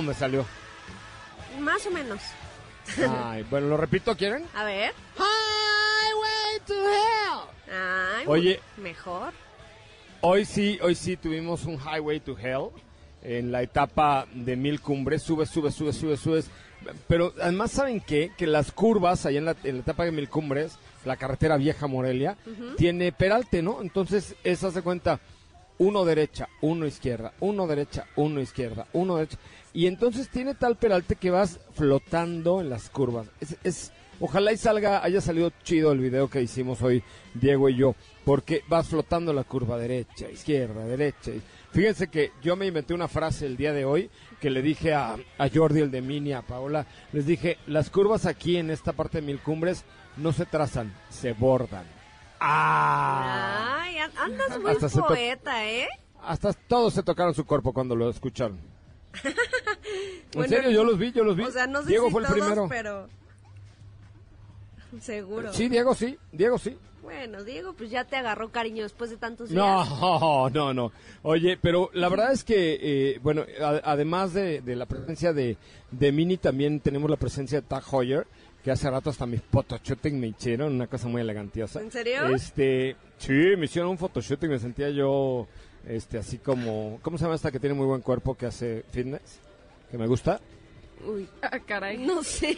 [0.07, 0.45] Me salió?
[1.59, 2.21] Más o menos.
[3.25, 4.45] Ay, bueno, lo repito, ¿quieren?
[4.55, 4.93] A ver.
[5.17, 7.75] Highway to Hell.
[7.75, 8.59] Ay, Oye.
[8.77, 9.33] Mejor.
[10.21, 12.69] Hoy sí, hoy sí tuvimos un Highway to Hell
[13.21, 15.21] en la etapa de mil cumbres.
[15.21, 16.49] Subes, subes, subes, subes, subes.
[17.07, 18.31] Pero además, ¿saben qué?
[18.37, 21.87] Que las curvas allá en la, en la etapa de mil cumbres, la carretera vieja
[21.87, 22.37] Morelia,
[22.77, 23.81] tiene peralte, ¿no?
[23.81, 25.19] Entonces, esa se cuenta
[25.79, 29.37] uno derecha, uno izquierda, uno derecha, uno izquierda, uno derecha.
[29.73, 33.27] Y entonces tiene tal peralte que vas flotando en las curvas.
[33.39, 37.03] Es, es- ojalá y salga, haya salido chido el video que hicimos hoy,
[37.35, 41.31] Diego y yo, porque vas flotando la curva derecha, izquierda, derecha.
[41.71, 44.09] Fíjense que yo me inventé una frase el día de hoy
[44.41, 48.25] que le dije a, a Jordi, el de Mini, a Paola, les dije, las curvas
[48.25, 49.83] aquí en esta parte de Mil Cumbres
[50.15, 51.85] no se trazan, se bordan.
[52.39, 53.81] ¡Ah!
[53.83, 55.87] Ay, an- andas muy Hasta poeta, ¿eh?
[56.23, 58.59] Hasta todos se tocaron su cuerpo cuando lo escucharon.
[60.33, 61.43] En Bueno, serio, yo los vi, yo los vi.
[61.43, 62.67] O sea, no sé Diego si fue el todos, primero.
[62.69, 63.07] pero...
[65.01, 65.53] Seguro.
[65.53, 66.77] Sí, Diego sí, Diego sí.
[67.01, 69.57] Bueno, Diego, pues ya te agarró cariño después de tantos días.
[69.59, 70.91] No, no, no.
[71.23, 75.55] Oye, pero la verdad es que, eh, bueno, a- además de, de la presencia de,
[75.91, 78.27] de Mini, también tenemos la presencia de Tag Heuer,
[78.67, 81.79] que hace rato hasta mis photoshooting me hicieron, una cosa muy elegantiosa.
[81.79, 82.25] ¿En serio?
[82.35, 85.47] Este, sí, me hicieron un photoshooting, me sentía yo,
[85.87, 89.39] este, así como, ¿cómo se llama esta que tiene muy buen cuerpo, que hace fitness?
[89.89, 90.41] Que me gusta.
[91.05, 91.97] Uy, Ah, caray.
[91.99, 92.57] no sé.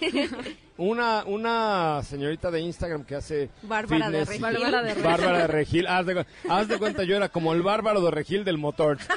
[0.78, 4.41] Una, una señorita de Instagram que hace Bárbara de fitness Regil.
[4.41, 5.04] Bárbara de Regil.
[5.04, 5.88] Bárbara de Regil.
[5.88, 8.97] Haz de, haz de cuenta, yo era como el bárbaro de Regil del motor.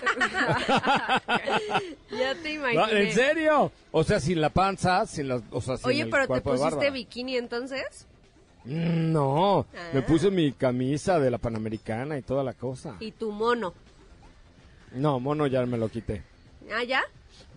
[2.10, 3.02] ya te No, imaginé.
[3.08, 3.72] ¿En serio?
[3.90, 6.90] O sea, sin la panza, sin las, o sea, sin Oye, el pero te pusiste
[6.90, 8.06] bikini entonces.
[8.64, 9.90] Mm, No, Ah.
[9.92, 12.96] me puse mi camisa de la Panamericana y toda la cosa.
[13.00, 13.74] Y tu mono.
[14.92, 16.22] No, mono ya me lo quité.
[16.72, 17.02] ¿Ah, ya?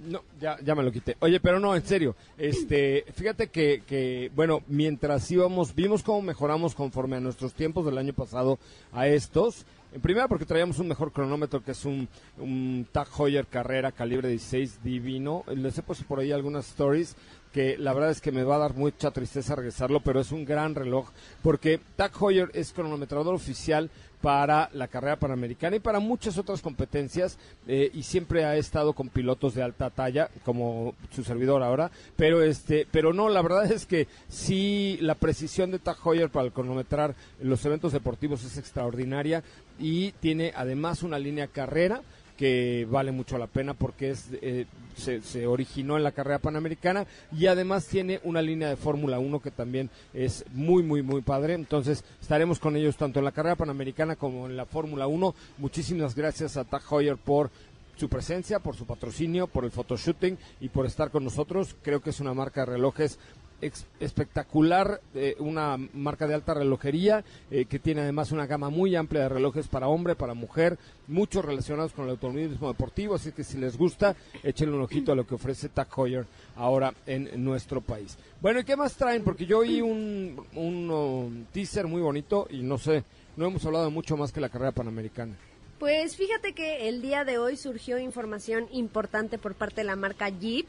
[0.08, 1.18] No, ya, ya me lo quité.
[1.20, 2.16] Oye, pero no, en serio.
[2.38, 7.98] Este, fíjate que, que, bueno, mientras íbamos, vimos cómo mejoramos conforme a nuestros tiempos del
[7.98, 8.60] año pasado
[8.94, 9.66] a estos.
[9.94, 14.28] En primera porque traíamos un mejor cronómetro que es un, un Tag Heuer Carrera calibre
[14.28, 15.46] 16 divino.
[15.48, 17.16] Les he puesto por ahí algunas stories
[17.54, 20.44] que la verdad es que me va a dar mucha tristeza regresarlo, pero es un
[20.44, 21.08] gran reloj
[21.42, 23.90] porque Tag Heuer es cronometrador oficial
[24.22, 29.10] para la carrera panamericana y para muchas otras competencias eh, y siempre ha estado con
[29.10, 33.86] pilotos de alta talla como su servidor ahora pero este pero no la verdad es
[33.86, 35.98] que sí la precisión de Tag
[36.32, 39.44] para cronometrar los eventos deportivos es extraordinaria
[39.80, 42.02] y tiene además una línea carrera
[42.38, 47.06] que vale mucho la pena porque es eh, se, se originó en la carrera panamericana
[47.32, 51.54] y además tiene una línea de Fórmula 1 que también es muy muy muy padre
[51.54, 56.16] entonces estaremos con ellos tanto en la carrera panamericana como en la Fórmula 1 muchísimas
[56.16, 57.52] gracias a Tag Heuer por
[57.98, 61.76] su presencia, por su patrocinio, por el photoshooting y por estar con nosotros.
[61.82, 63.20] Creo que es una marca de relojes
[63.62, 69.24] espectacular, eh, una marca de alta relojería eh, que tiene además una gama muy amplia
[69.24, 73.58] de relojes para hombre, para mujer, muchos relacionados con el automovilismo deportivo, así que si
[73.58, 78.18] les gusta, échenle un ojito a lo que ofrece Tag Heuer ahora en nuestro país.
[78.42, 79.24] Bueno, ¿y qué más traen?
[79.24, 83.04] Porque yo oí un, un oh, teaser muy bonito y no sé,
[83.38, 85.36] no hemos hablado mucho más que la carrera panamericana.
[85.80, 90.30] Pues fíjate que el día de hoy surgió información importante por parte de la marca
[90.30, 90.66] Jeep.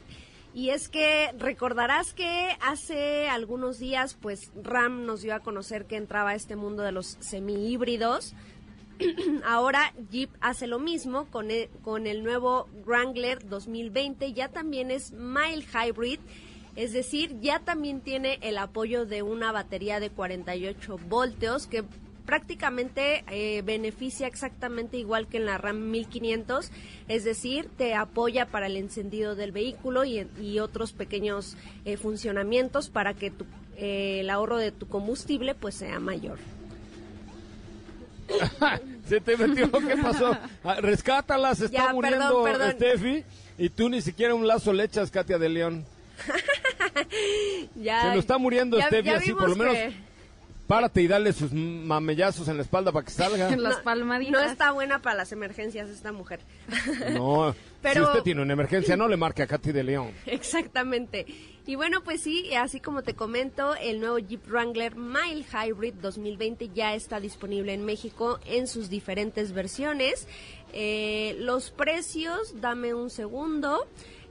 [0.53, 5.97] Y es que recordarás que hace algunos días, pues Ram nos dio a conocer que
[5.97, 8.33] entraba a este mundo de los semi-híbridos.
[9.45, 14.33] Ahora Jeep hace lo mismo con el, con el nuevo Wrangler 2020.
[14.33, 16.19] Ya también es mild hybrid.
[16.75, 21.83] Es decir, ya también tiene el apoyo de una batería de 48 voltios que
[22.27, 26.69] prácticamente eh, beneficia exactamente igual que en la RAM 1500,
[27.07, 32.89] es decir, te apoya para el encendido del vehículo y, y otros pequeños eh, funcionamientos
[32.89, 33.45] para que tu-
[33.77, 36.37] eh, el ahorro de tu combustible pues sea mayor.
[39.07, 40.37] Se te metió, ¿qué pasó?
[40.63, 42.71] Ah, rescátala, se está Ya, muriendo perdón, perdón.
[42.73, 43.23] Steffi.
[43.57, 45.85] Y tú ni siquiera un lazo le echas, Katia de León.
[47.75, 49.93] Ya, Se nos está muriendo ya- Steffi, ya así por lo menos que
[50.67, 53.49] párate y dale sus mamellazos en la espalda para que salga.
[53.53, 54.31] En las no- palmaditas.
[54.43, 56.39] No está buena para las emergencias esta mujer.
[57.13, 60.11] No, Pero- si usted tiene una emergencia, no le marque a Katy de León.
[60.25, 61.25] Exactamente.
[61.65, 66.69] Y bueno, pues sí, así como te comento, el nuevo Jeep Wrangler Mile Hybrid 2020
[66.73, 70.27] ya está disponible en México en sus diferentes versiones.
[70.71, 73.85] Eh, los precios, dame un segundo,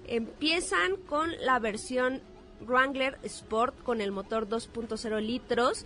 [0.07, 2.21] empiezan con la versión
[2.67, 5.85] Wrangler Sport con el motor 2.0 litros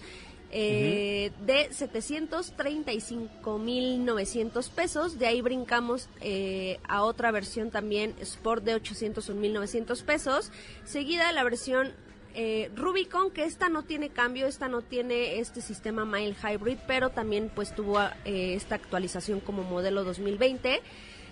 [0.50, 5.18] eh, de 735.900 pesos.
[5.18, 10.52] De ahí brincamos eh, a otra versión también Sport de 801.900 pesos.
[10.84, 11.92] Seguida la versión
[12.34, 17.10] eh, Rubicon, que esta no tiene cambio, esta no tiene este sistema Mile Hybrid, pero
[17.10, 20.80] también pues tuvo eh, esta actualización como modelo 2020.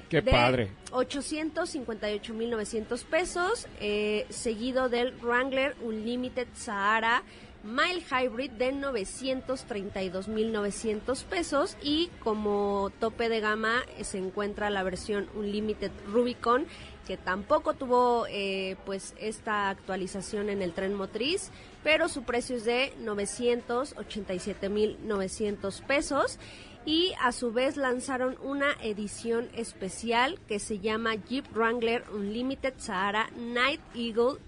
[0.08, 0.70] Qué de padre.
[0.90, 7.22] 858.900 pesos, eh, seguido del Wrangler Unlimited Sahara
[7.68, 15.28] Mile Hybrid de 932.900 pesos y como tope de gama eh, se encuentra la versión
[15.34, 16.66] Unlimited Rubicon
[17.06, 21.50] que tampoco tuvo eh, pues esta actualización en el tren motriz,
[21.82, 26.38] pero su precio es de 987.900 pesos
[26.84, 33.30] y a su vez lanzaron una edición especial que se llama Jeep Wrangler Unlimited Sahara
[33.36, 34.38] Night Eagle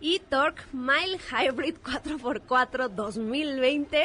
[0.00, 4.04] y Torque Mile Hybrid 4x4 2020.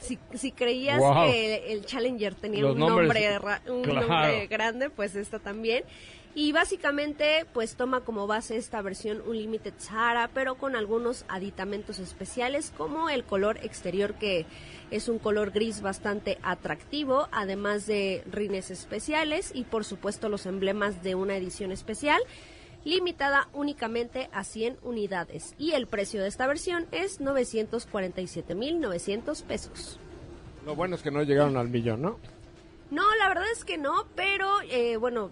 [0.00, 1.26] Si, si creías Wow.
[1.30, 3.38] que el, el Challenger tenía Los un nombre,
[3.68, 4.06] un claro.
[4.06, 5.84] nombre grande, pues esta también.
[6.34, 12.72] Y básicamente, pues toma como base esta versión Unlimited Sahara, pero con algunos aditamentos especiales,
[12.76, 14.46] como el color exterior, que
[14.92, 21.02] es un color gris bastante atractivo, además de rines especiales y, por supuesto, los emblemas
[21.02, 22.20] de una edición especial,
[22.84, 25.54] limitada únicamente a 100 unidades.
[25.58, 29.98] Y el precio de esta versión es 947.900 pesos.
[30.64, 32.18] Lo bueno es que no llegaron al millón, ¿no?
[32.90, 35.30] No, la verdad es que no, pero eh, bueno,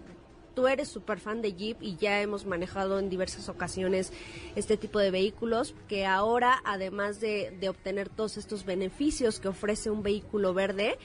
[0.57, 4.11] tú eres súper fan de Jeep y ya hemos manejado en diversas ocasiones
[4.55, 9.91] este tipo de vehículos que ahora, además de, de obtener todos estos beneficios que ofrece
[9.91, 10.97] un vehículo verde,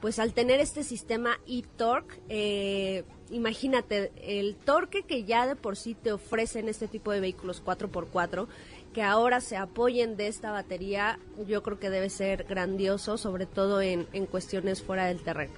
[0.00, 5.94] pues al tener este sistema e-torque, eh, imagínate el torque que ya de por sí
[5.94, 8.46] te ofrecen este tipo de vehículos 4x4,
[8.94, 13.82] que ahora se apoyen de esta batería, yo creo que debe ser grandioso, sobre todo
[13.82, 15.52] en, en cuestiones fuera del terreno.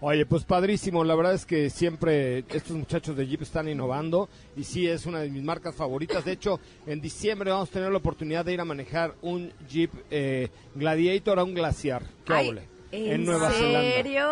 [0.00, 1.02] Oye, pues padrísimo.
[1.02, 5.18] La verdad es que siempre estos muchachos de Jeep están innovando y sí es una
[5.18, 6.24] de mis marcas favoritas.
[6.24, 9.90] De hecho, en diciembre vamos a tener la oportunidad de ir a manejar un Jeep
[10.12, 12.04] eh, Gladiator a un glaciar.
[12.24, 12.77] ¿Qué?
[12.92, 13.80] ¿En, En Nueva Zelanda.
[13.80, 14.28] serio?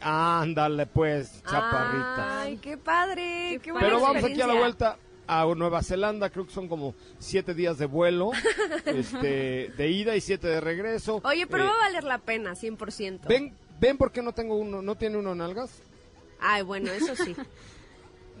[0.00, 2.42] Ándale, pues, chaparrita.
[2.42, 3.58] Ay, qué padre.
[3.62, 6.28] Qué, buena Pero vamos aquí a la vuelta a Nueva Zelanda.
[6.30, 8.30] Creo que son como siete días de vuelo,
[8.84, 11.20] este, de ida y siete de regreso.
[11.24, 13.26] Oye, pero Eh, va a valer la pena, 100%.
[13.28, 15.70] ven, ven por qué no tengo uno, no tiene uno nalgas.
[16.40, 17.34] Ay, bueno, eso sí.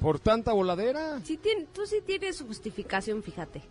[0.00, 1.20] Por tanta voladera.
[1.24, 3.62] sí tiene, tú sí tienes justificación, fíjate.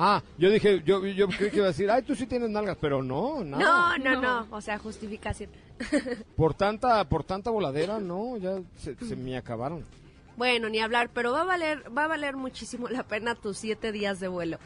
[0.00, 2.76] Ah, yo dije, yo, yo creí que iba a decir, ay, tú sí tienes nalgas,
[2.80, 3.58] pero no, no.
[3.58, 5.50] No, no, no, o sea, justificación.
[6.36, 9.84] Por tanta, por tanta voladera, no, ya se, se me acabaron.
[10.36, 13.90] Bueno, ni hablar, pero va a valer, va a valer muchísimo la pena tus siete
[13.90, 14.58] días de vuelo.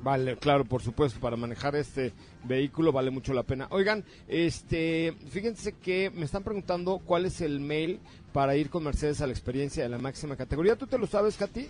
[0.00, 2.12] Vale, claro, por supuesto, para manejar este
[2.44, 3.66] vehículo vale mucho la pena.
[3.70, 7.98] Oigan, este, fíjense que me están preguntando cuál es el mail
[8.32, 10.76] para ir con Mercedes a la experiencia de la máxima categoría.
[10.76, 11.68] ¿Tú te lo sabes, Katy?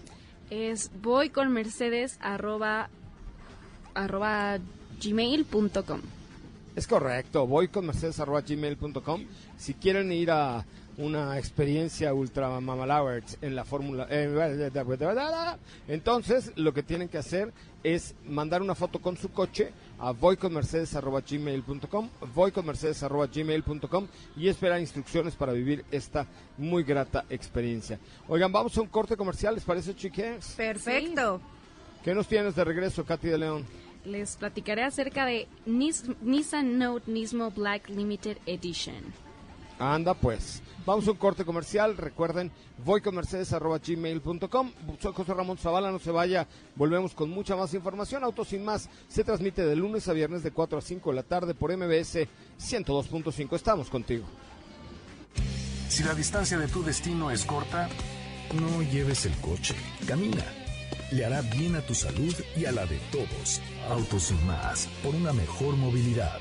[0.52, 2.90] Es voy con Mercedes arroba,
[3.94, 4.58] arroba
[5.02, 6.00] gmail.com.
[6.76, 9.24] Es correcto, voy con mercedes.gmail.com.
[9.56, 10.66] Si quieren ir a
[10.98, 14.06] una experiencia ultra mamalowers en la fórmula...
[14.10, 15.56] eh,
[15.88, 17.50] entonces, lo que tienen que hacer
[17.82, 25.84] es mandar una foto con su coche a voyconmercedes.gmail.com voyconmercedes.gmail.com y esperar instrucciones para vivir
[25.90, 26.26] esta
[26.58, 27.98] muy grata experiencia.
[28.28, 30.54] Oigan, vamos a un corte comercial, ¿les parece, chiques?
[30.56, 31.40] Perfecto.
[32.04, 33.64] ¿Qué nos tienes de regreso, Katy de León?
[34.04, 38.96] Les platicaré acerca de Nis- Nissan Note Nismo Black Limited Edition.
[39.82, 40.62] Anda pues.
[40.86, 41.96] Vamos a un corte comercial.
[41.96, 42.50] Recuerden,
[42.84, 44.72] voy con mercedes.gmail.com.
[45.00, 46.46] Soy José Ramón Zavala, no se vaya.
[46.76, 48.24] Volvemos con mucha más información.
[48.24, 51.22] Autos sin más se transmite de lunes a viernes de 4 a 5 de la
[51.22, 52.26] tarde por MBS
[52.60, 53.56] 102.5.
[53.56, 54.24] Estamos contigo.
[55.88, 57.88] Si la distancia de tu destino es corta,
[58.54, 59.74] no lleves el coche,
[60.06, 60.44] camina.
[61.10, 63.60] Le hará bien a tu salud y a la de todos.
[63.90, 66.40] Autos sin más, por una mejor movilidad.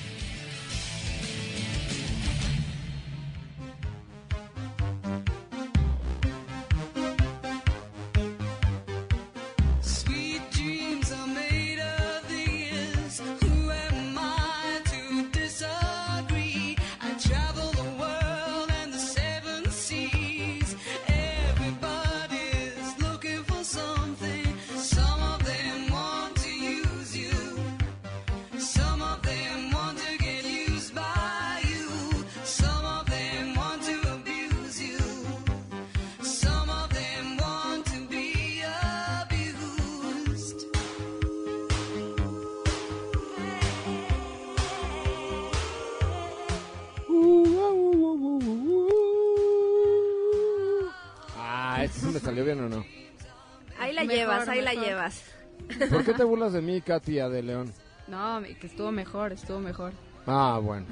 [54.11, 55.23] Mejor, llevas, ahí la llevas.
[55.89, 57.71] ¿Por qué te burlas de mí, Katia de León?
[58.07, 59.93] No, que estuvo mejor, estuvo mejor.
[60.27, 60.85] Ah, bueno,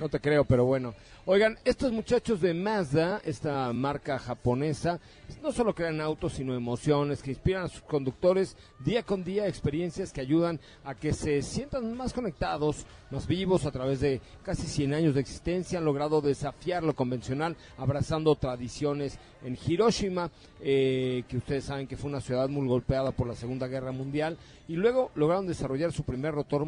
[0.00, 0.94] no te creo, pero bueno.
[1.24, 4.98] Oigan, estos muchachos de Mazda, esta marca japonesa,
[5.40, 10.12] no solo crean autos, sino emociones que inspiran a sus conductores día con día, experiencias
[10.12, 14.94] que ayudan a que se sientan más conectados, más vivos a través de casi 100
[14.94, 15.78] años de existencia.
[15.78, 22.10] Han logrado desafiar lo convencional, abrazando tradiciones en Hiroshima, eh, que ustedes saben que fue
[22.10, 24.38] una ciudad muy golpeada por la Segunda Guerra Mundial,
[24.68, 26.62] y luego lograron desarrollar su primer rotor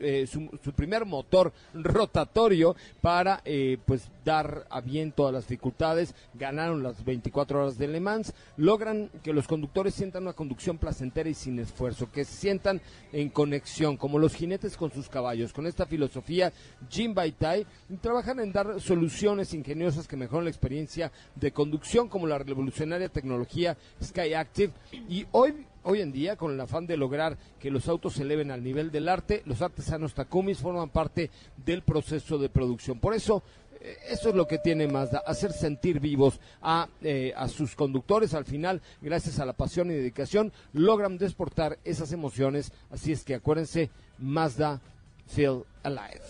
[0.00, 6.14] eh, su, su primer motor rotatorio para eh, pues dar a bien todas las dificultades,
[6.34, 11.28] ganaron las 24 horas de Le Mans, logran que los conductores sientan una conducción placentera
[11.28, 12.80] y sin esfuerzo, que se sientan
[13.12, 15.52] en conexión, como los jinetes con sus caballos.
[15.76, 16.50] Esta filosofía,
[16.88, 17.66] Jim Baitai
[18.00, 23.76] trabajan en dar soluciones ingeniosas que mejoran la experiencia de conducción, como la revolucionaria tecnología
[24.02, 24.72] Sky Active,
[25.08, 25.54] y hoy
[25.88, 28.90] Hoy en día, con el afán de lograr que los autos se eleven al nivel
[28.90, 31.30] del arte, los artesanos Takumis forman parte
[31.64, 32.98] del proceso de producción.
[32.98, 33.44] Por eso,
[33.80, 38.34] eh, eso es lo que tiene Mazda, hacer sentir vivos a, eh, a sus conductores.
[38.34, 42.72] Al final, gracias a la pasión y dedicación, logran desportar esas emociones.
[42.90, 44.80] Así es que acuérdense, Mazda
[45.26, 46.22] Feel Alive.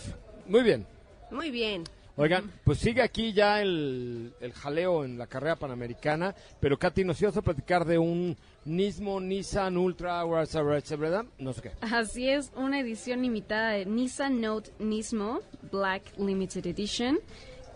[0.46, 0.86] Muy bien.
[1.30, 1.84] Muy bien.
[2.18, 7.20] Oigan, pues sigue aquí ya el, el jaleo en la carrera panamericana, pero Katy, nos
[7.20, 11.26] ibas a platicar de un Nismo Nissan Ultra, ¿verdad?
[11.38, 11.72] No sé qué.
[11.82, 15.40] Así es, una edición limitada de Nissan Note Nismo
[15.70, 17.18] Black Limited Edition,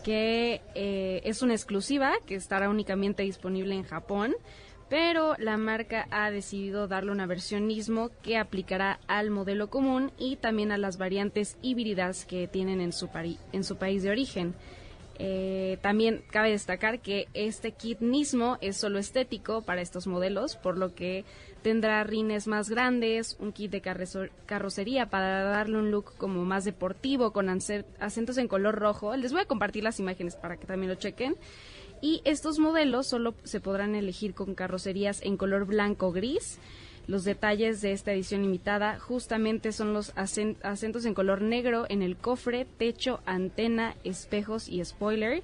[0.02, 4.34] que eh, es una exclusiva que estará únicamente disponible en Japón,
[4.91, 10.36] pero la marca ha decidido darle una versión Nismo que aplicará al modelo común y
[10.36, 13.09] también a las variantes híbridas que tienen en su,
[13.53, 14.55] en su país de origen.
[15.22, 20.76] Eh, también cabe destacar que este kit Nismo es solo estético para estos modelos, por
[20.76, 21.24] lo que
[21.62, 27.32] tendrá rines más grandes, un kit de carrocería para darle un look como más deportivo
[27.32, 29.14] con acentos en color rojo.
[29.14, 31.36] Les voy a compartir las imágenes para que también lo chequen.
[32.03, 36.59] Y estos modelos solo se podrán elegir con carrocerías en color blanco gris.
[37.07, 42.03] Los detalles de esta edición limitada justamente son los acen- acentos en color negro en
[42.03, 45.42] el cofre, techo, antena, espejos y spoiler.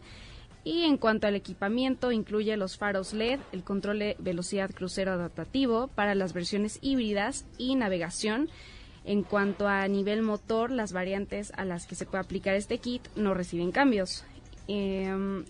[0.64, 5.88] Y en cuanto al equipamiento, incluye los faros LED, el control de velocidad crucero adaptativo
[5.88, 8.48] para las versiones híbridas y navegación.
[9.04, 13.02] En cuanto a nivel motor, las variantes a las que se puede aplicar este kit
[13.14, 14.24] no reciben cambios.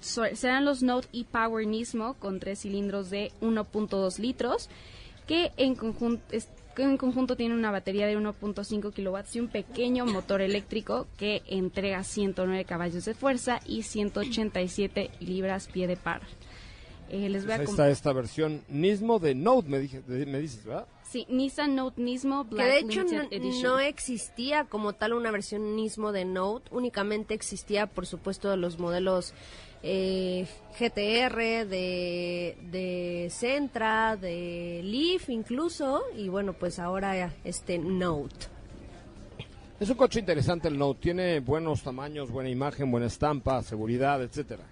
[0.01, 4.69] So- serán los Note e-Power Nismo con tres cilindros de 1.2 litros
[5.27, 6.23] que en conjunto,
[6.77, 12.05] en conjunto tiene una batería de 1.5 kilowatts y un pequeño motor eléctrico que entrega
[12.05, 16.21] 109 caballos de fuerza y 187 libras pie de par.
[17.09, 20.01] Eh, les voy a Pues ahí com- está esta versión Nismo de Note, me, dije,
[20.03, 20.87] de- me dices, ¿verdad?
[21.09, 23.63] Sí, Nissan Note Nismo Que Black de hecho no, Edition.
[23.63, 29.35] no existía como tal una versión Nismo de Note, únicamente existía por supuesto los modelos
[29.85, 30.49] eh,
[30.81, 38.35] GTR, de, de Sentra, de Leaf incluso, y bueno pues ahora este Note.
[39.79, 44.65] Es un coche interesante el Note, tiene buenos tamaños, buena imagen, buena estampa, seguridad, etcétera.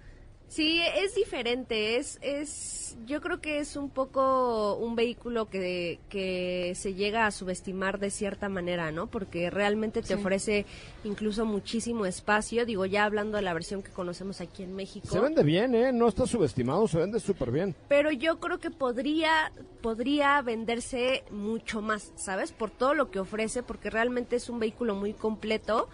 [0.47, 6.73] Sí, es diferente, es, es, yo creo que es un poco un vehículo que, que
[6.75, 9.07] se llega a subestimar de cierta manera, ¿no?
[9.07, 10.13] Porque realmente te Sí.
[10.13, 10.65] ofrece
[11.03, 15.07] incluso muchísimo espacio, digo, ya hablando de la versión que conocemos aquí en México.
[15.09, 15.91] Se vende bien, ¿eh?
[15.91, 17.75] No está subestimado, se vende súper bien.
[17.89, 22.51] Pero yo creo que podría, podría venderse mucho más, ¿sabes?
[22.53, 25.89] Por todo lo que ofrece, porque realmente es un vehículo muy completo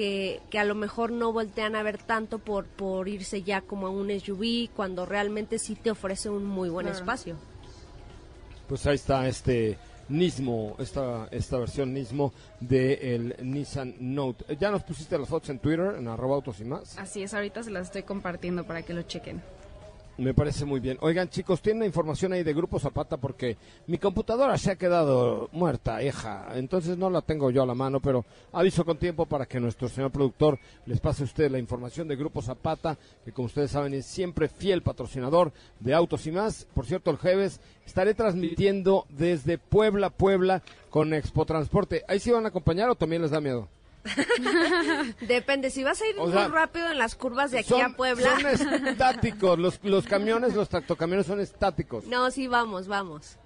[0.00, 3.86] que, que a lo mejor no voltean a ver tanto por, por irse ya como
[3.86, 6.98] a un SUV, cuando realmente sí te ofrece un muy buen Claro.
[6.98, 7.36] espacio.
[8.66, 9.76] Pues ahí está este
[10.08, 14.56] Nismo, esta, esta versión Nismo del Nissan Note.
[14.58, 16.96] Ya nos pusiste las fotos en Twitter, en arroba autos y más.
[16.98, 19.42] Así es, ahorita se las estoy compartiendo para que lo chequen.
[20.18, 20.98] Me parece muy bien.
[21.00, 23.56] Oigan, chicos, tienen información ahí de Grupo Zapata porque
[23.86, 26.48] mi computadora se ha quedado muerta, hija.
[26.54, 29.88] Entonces no la tengo yo a la mano, pero aviso con tiempo para que nuestro
[29.88, 33.94] señor productor les pase a usted la información de Grupo Zapata, que como ustedes saben
[33.94, 36.66] es siempre fiel patrocinador de Autos y más.
[36.74, 42.04] Por cierto, el jueves estaré transmitiendo desde Puebla, Puebla, con Expo Transporte.
[42.08, 43.68] ¿Ahí sí van a acompañar o también les da miedo?
[45.26, 47.82] Depende, si vas a ir O muy sea, rápido en las curvas de aquí Son,
[47.82, 48.56] a Puebla.
[48.56, 52.04] son estáticos, los, los camiones, los tractocamiones son estáticos.
[52.06, 53.36] No, sí, vamos, vamos.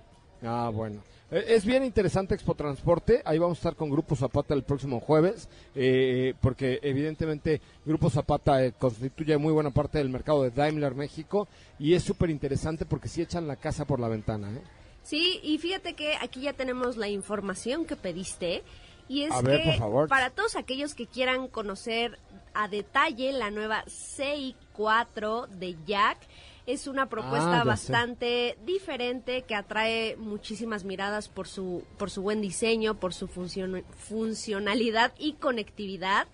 [0.42, 1.02] Ah, bueno.
[1.30, 3.22] Eh, Es bien interesante Expo Transporte.
[3.24, 8.64] Ahí vamos a estar con Grupo Zapata el próximo jueves, eh, porque evidentemente Grupo Zapata
[8.64, 11.48] eh, constituye muy buena parte del mercado de Daimler México
[11.78, 14.50] y es súper interesante porque sí echan la casa por la ventana.
[14.52, 14.61] ¿eh?
[15.02, 18.62] Sí, y fíjate que aquí ya tenemos la información que pediste.
[19.09, 19.78] Y es ver, que
[20.09, 22.18] para todos aquellos que quieran conocer
[22.55, 26.18] a detalle la nueva CI4 de Jack,
[26.66, 27.68] es una propuesta Ah, sé.
[27.68, 33.84] bastante diferente que atrae muchísimas miradas por su, por su buen diseño, por su funcion-
[33.96, 36.26] funcionalidad y conectividad.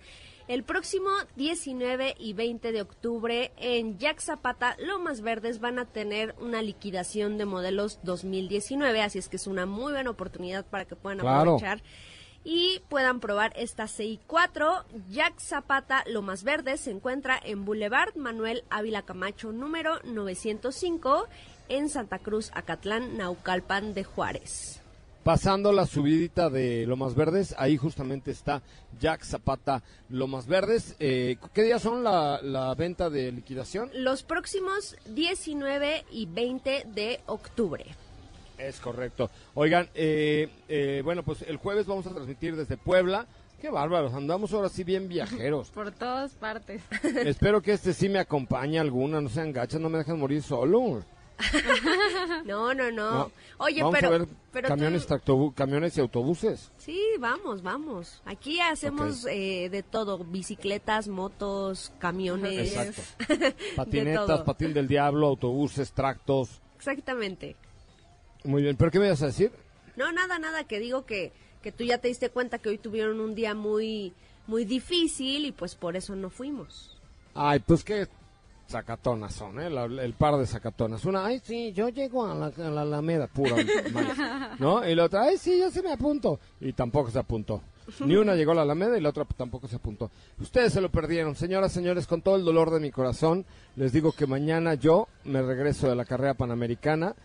[0.47, 6.35] El próximo 19 y 20 de octubre en Jack Zapata, Lomas Verdes van a tener
[6.39, 10.95] una liquidación de modelos 2019, así es que es una muy buena oportunidad para que
[10.95, 11.39] puedan Claro.
[11.55, 11.81] aprovechar
[12.43, 14.83] y puedan probar esta CI4.
[15.09, 21.27] Jack Zapata Lomas Verdes se encuentra en Boulevard Manuel Ávila Camacho número 905
[21.69, 24.81] en Santa Cruz, Acatlán, Naucalpan de Juárez.
[25.23, 28.63] Pasando la subidita de Lomas Verdes, ahí justamente está
[28.99, 30.95] Jack Zapata Lomas Verdes.
[30.99, 33.91] Eh, ¿Qué días son la, la venta de liquidación?
[33.93, 37.85] Los próximos 19 y 20 de octubre.
[38.61, 39.29] Es correcto.
[39.55, 43.25] Oigan, eh, eh, bueno, pues el jueves vamos a transmitir desde Puebla.
[43.59, 45.69] Qué bárbaros, andamos ahora sí bien viajeros.
[45.73, 46.81] Por todas partes.
[47.03, 51.03] Espero que este sí me acompañe alguna, no sean gachas, no me dejen morir solo.
[52.45, 53.11] No, no, no.
[53.11, 53.31] No.
[53.57, 56.71] Oye, vamos pero, a ver pero camiones, tú- camiones y autobuses.
[56.77, 58.21] Sí, vamos, vamos.
[58.25, 62.75] Aquí hacemos eh, de todo, bicicletas, motos, camiones.
[62.75, 63.01] Exacto.
[63.75, 66.61] Patinetas, patín del diablo, autobuses, tractos.
[66.77, 67.55] Exactamente.
[68.43, 69.51] Muy bien, ¿pero qué me ibas a decir?
[69.95, 71.31] No, nada, nada, que digo que,
[71.61, 74.13] que tú ya te diste cuenta que hoy tuvieron un día muy,
[74.47, 76.97] muy difícil y pues por eso no fuimos.
[77.35, 78.07] Ay, pues qué
[78.67, 79.69] sacatonas son, ¿eh?
[79.69, 81.03] La- el par de sacatonas.
[81.05, 83.55] Una, ay, sí, yo llego a la, a la Alameda, pura
[83.93, 84.87] mala, ¿no?
[84.87, 86.39] Y la otra, ay, sí, yo sí me apunto.
[86.61, 87.61] Y tampoco se apuntó.
[88.05, 90.09] Ni una llegó a la Alameda y la otra tampoco se apuntó.
[90.39, 91.35] Ustedes se lo perdieron.
[91.35, 95.41] Señoras, señores, con todo el dolor de mi corazón, les digo que mañana yo me
[95.41, 97.15] regreso de la carrera panamericana.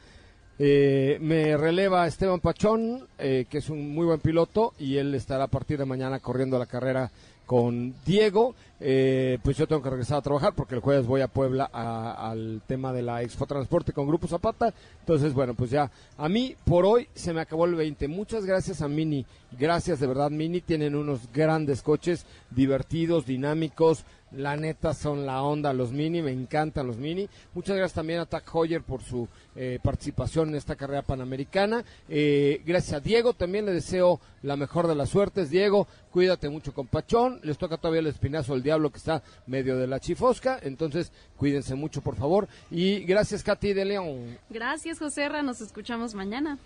[0.58, 5.44] Eh, me releva Esteban Pachón, eh, que es un muy buen piloto, y él estará
[5.44, 7.10] a partir de mañana corriendo la carrera
[7.44, 8.54] con Diego.
[8.80, 12.30] Eh, pues yo tengo que regresar a trabajar porque el jueves voy a Puebla a-
[12.30, 14.74] al tema de la Expo Transporte con Grupo Zapata.
[15.00, 18.08] Entonces, bueno, pues ya a mí por hoy se me acabó el 20.
[18.08, 19.24] Muchas gracias a Mini.
[19.58, 20.60] Gracias de verdad, Mini.
[20.60, 24.04] Tienen unos grandes coches, divertidos, dinámicos.
[24.32, 27.28] La neta son la onda los Mini, me encantan los Mini.
[27.54, 31.84] Muchas gracias también a Tag Heuer por su eh, participación en esta carrera panamericana.
[32.08, 35.48] Eh, gracias a Diego, también le deseo la mejor de las suertes.
[35.48, 37.38] Diego, cuídate mucho con Pachón.
[37.44, 40.58] Les toca todavía el espinazo del diablo que está medio de la chifosca.
[40.60, 42.48] Entonces, cuídense mucho, por favor.
[42.70, 44.38] Y gracias, Katy de León.
[44.50, 45.42] Gracias, José Ra.
[45.42, 46.58] Nos escuchamos mañana.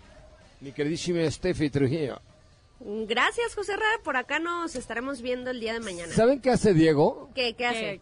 [0.61, 2.19] Mi queridísima Steffi Trujillo.
[3.07, 3.99] Gracias, José Herrera.
[4.03, 6.13] Por acá nos estaremos viendo el día de mañana.
[6.13, 7.29] ¿Saben qué hace Diego?
[7.35, 8.01] ¿Qué, qué hace?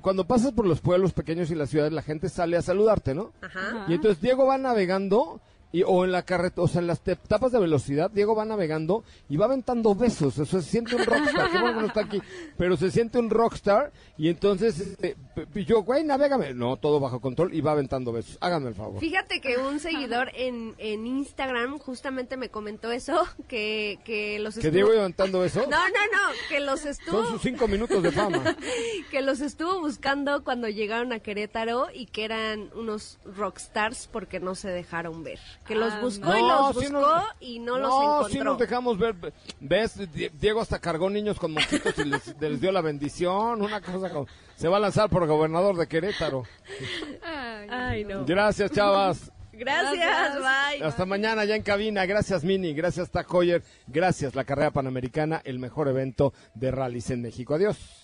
[0.00, 3.32] Cuando pasas por los pueblos pequeños y las ciudades, la gente sale a saludarte, ¿no?
[3.40, 3.86] Ajá.
[3.88, 5.40] Y entonces Diego va navegando
[5.74, 9.02] y, o en la carreta, o sea, en las etapas de velocidad, Diego va navegando
[9.28, 10.38] y va aventando besos.
[10.38, 11.50] O sea, se siente un rockstar.
[11.50, 12.22] Qué bueno que no está aquí,
[12.56, 13.90] pero se siente un rockstar.
[14.16, 15.16] Y entonces este,
[15.66, 16.54] yo, güey, navégame.
[16.54, 18.38] No, todo bajo control y va aventando besos.
[18.40, 19.00] Háganme el favor.
[19.00, 24.70] Fíjate que un seguidor en, en Instagram justamente me comentó eso, que, que los Que.
[24.70, 25.66] Diego iba aventando besos.
[25.66, 27.24] No, no, no, que los estuvo...
[27.24, 28.56] Son sus cinco minutos de fama.
[29.10, 34.54] que los estuvo buscando cuando llegaron a Querétaro y que eran unos rockstars porque no
[34.54, 35.40] se dejaron ver.
[35.66, 36.36] Que los Ah, buscó no.
[36.38, 38.28] y los sí buscó nos- y no, los No, encontró.
[38.28, 39.14] sí nos dejamos ver.
[39.60, 39.96] ¿Ves?
[40.12, 43.62] Die- Diego hasta cargó niños con mosquitos y les, les dio la bendición.
[43.62, 44.26] Una cosa como...
[44.56, 46.44] Se va a lanzar por gobernador de Querétaro.
[47.70, 48.24] Ay, no.
[48.24, 49.30] Gracias, chavas.
[49.52, 50.38] Gracias, Gracias.
[50.78, 50.84] bye.
[50.84, 52.04] Hasta mañana ya en cabina.
[52.06, 52.74] Gracias, Mini.
[52.74, 53.62] Gracias, Tacoyer.
[53.86, 57.54] Gracias, la carrera panamericana, el mejor evento de rallies en México.
[57.54, 58.03] Adiós.